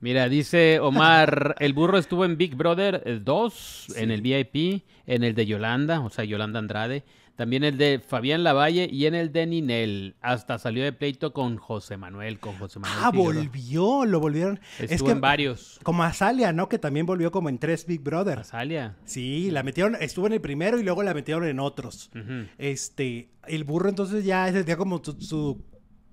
[0.00, 5.24] Mira, dice Omar, el burro estuvo en Big Brother 2, eh, en el VIP, en
[5.24, 9.32] el de Yolanda, o sea, Yolanda Andrade, también el de Fabián Lavalle y en el
[9.32, 10.16] de Ninel.
[10.20, 13.00] Hasta salió de pleito con José Manuel, con José Manuel.
[13.02, 14.60] Ah, volvió, lo volvieron.
[14.78, 15.80] Estuvo es que, en varios.
[15.82, 16.68] Como Azalia, ¿no?
[16.68, 18.40] Que también volvió como en tres Big Brother.
[18.40, 18.96] Azalia.
[19.04, 22.10] Sí, la metieron, estuvo en el primero y luego la metieron en otros.
[22.58, 25.64] Este, el burro entonces ya es como su,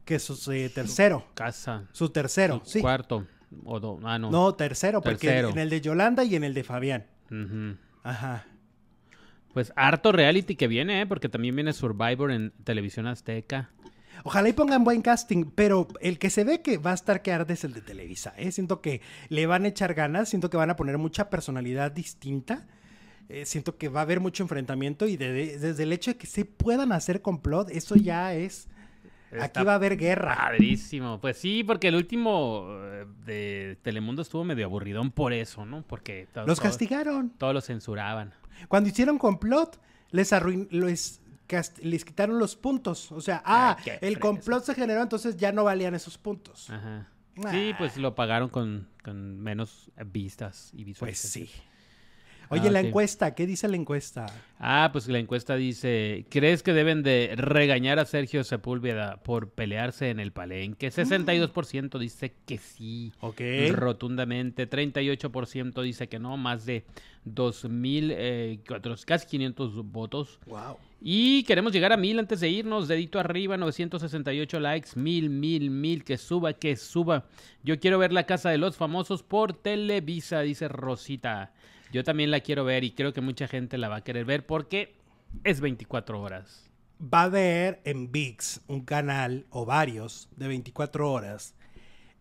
[0.05, 1.25] que su, eh, tercero.
[1.33, 1.87] casa.
[1.91, 2.81] Su tercero, sí.
[2.81, 3.25] Cuarto.
[3.63, 4.31] O ah, no.
[4.31, 4.53] no.
[4.55, 7.05] tercero, porque en el de Yolanda y en el de Fabián.
[8.03, 8.45] Ajá.
[9.53, 11.05] Pues harto reality que viene, ¿eh?
[11.05, 13.69] Porque también viene Survivor en televisión azteca.
[14.23, 17.31] Ojalá y pongan buen casting, pero el que se ve que va a estar que
[17.31, 18.33] arde es el de Televisa.
[18.37, 18.51] ¿eh?
[18.51, 22.67] Siento que le van a echar ganas, siento que van a poner mucha personalidad distinta.
[23.29, 26.45] Eh, siento que va a haber mucho enfrentamiento y desde el hecho de que se
[26.45, 28.67] puedan hacer complot, eso ya es
[29.41, 30.35] Aquí va a haber guerra.
[30.35, 31.19] Padrísimo.
[31.19, 35.83] Pues sí, porque el último eh, de Telemundo estuvo medio aburridón por eso, ¿no?
[35.83, 37.31] Porque los castigaron.
[37.37, 38.33] Todos lo censuraban.
[38.67, 39.79] Cuando hicieron complot,
[40.11, 41.19] les arruin les,
[41.81, 43.11] les quitaron los puntos.
[43.11, 46.69] O sea, ah, el complot se generó, entonces ya no valían esos puntos.
[46.69, 47.09] Ajá.
[47.51, 51.51] Sí, Ah, pues lo pagaron con, con menos vistas y Pues visualizaciones.
[51.51, 51.61] sí.
[52.49, 54.25] Oye, Ah, la encuesta, ¿qué dice la encuesta?
[54.59, 60.09] Ah, pues la encuesta dice, ¿crees que deben de regañar a Sergio Sepúlveda por pelearse
[60.09, 60.91] en el palenque?
[60.91, 63.41] 62% dice que sí, Ok.
[63.71, 64.69] rotundamente.
[64.69, 66.85] 38% dice que no, más de
[67.25, 68.59] 2.000, eh,
[69.05, 70.39] casi 500 votos.
[70.45, 70.77] Wow.
[71.01, 72.87] Y queremos llegar a mil antes de irnos.
[72.87, 74.89] Dedito arriba, 968 likes.
[74.95, 76.03] Mil, mil, mil.
[76.03, 77.25] Que suba, que suba.
[77.63, 81.51] Yo quiero ver la casa de los famosos por Televisa, dice Rosita.
[81.95, 84.45] Yo también la quiero ver y creo que mucha gente la va a querer ver
[84.45, 84.97] porque
[85.45, 86.69] es 24 horas.
[87.01, 91.55] Va a haber en VIX un canal o varios de 24 horas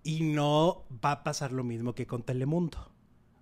[0.05, 2.93] y no va a pasar lo mismo que con Telemundo.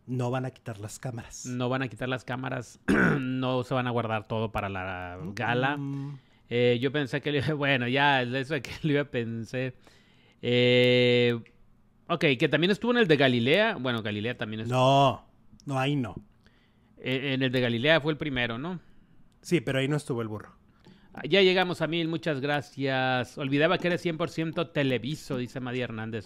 [0.07, 1.45] No van a quitar las cámaras.
[1.45, 2.80] No van a quitar las cámaras,
[3.20, 5.76] no se van a guardar todo para la gala.
[5.76, 6.18] Mm,
[6.49, 9.74] Eh, yo pensé que, le- bueno, ya, eso que lo iba a pensar.
[10.43, 11.39] Eh,
[12.09, 13.76] ok, que también estuvo en el de Galilea.
[13.76, 14.78] Bueno, Galilea también estuvo.
[14.78, 15.32] no,
[15.66, 16.14] no, ahí no.
[16.98, 18.80] Eh, en el de Galilea fue el primero, ¿no?
[19.40, 20.54] Sí, pero ahí no estuvo el burro.
[21.14, 23.36] Ah, Ya llegamos a mil, muchas gracias.
[23.38, 26.24] Olvidaba que eres 100% televiso, dice María Hernández.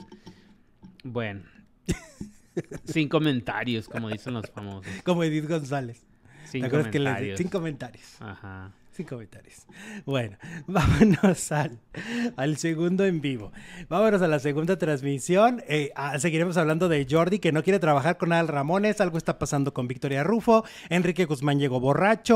[1.03, 1.45] Bueno.
[2.85, 4.91] Sin comentarios, como dicen los famosos.
[5.03, 6.07] Como Edith González.
[6.45, 7.37] Sin ¿Te acuerdas que.
[7.37, 8.17] Sin comentarios.
[8.21, 8.73] Ajá.
[8.97, 9.67] Sin comentarios.
[10.07, 13.53] Bueno, vámonos al, segundo en vivo.
[13.91, 15.63] Vámonos a la segunda transmisión.
[15.69, 19.03] Eh, ah, seguiremos hablando de Jordi, que no quiere trabajar con Al Ramones.
[19.03, 20.65] Algo está pasando con Victoria Rufo.
[20.89, 22.35] Enrique Guzmán llegó borracho.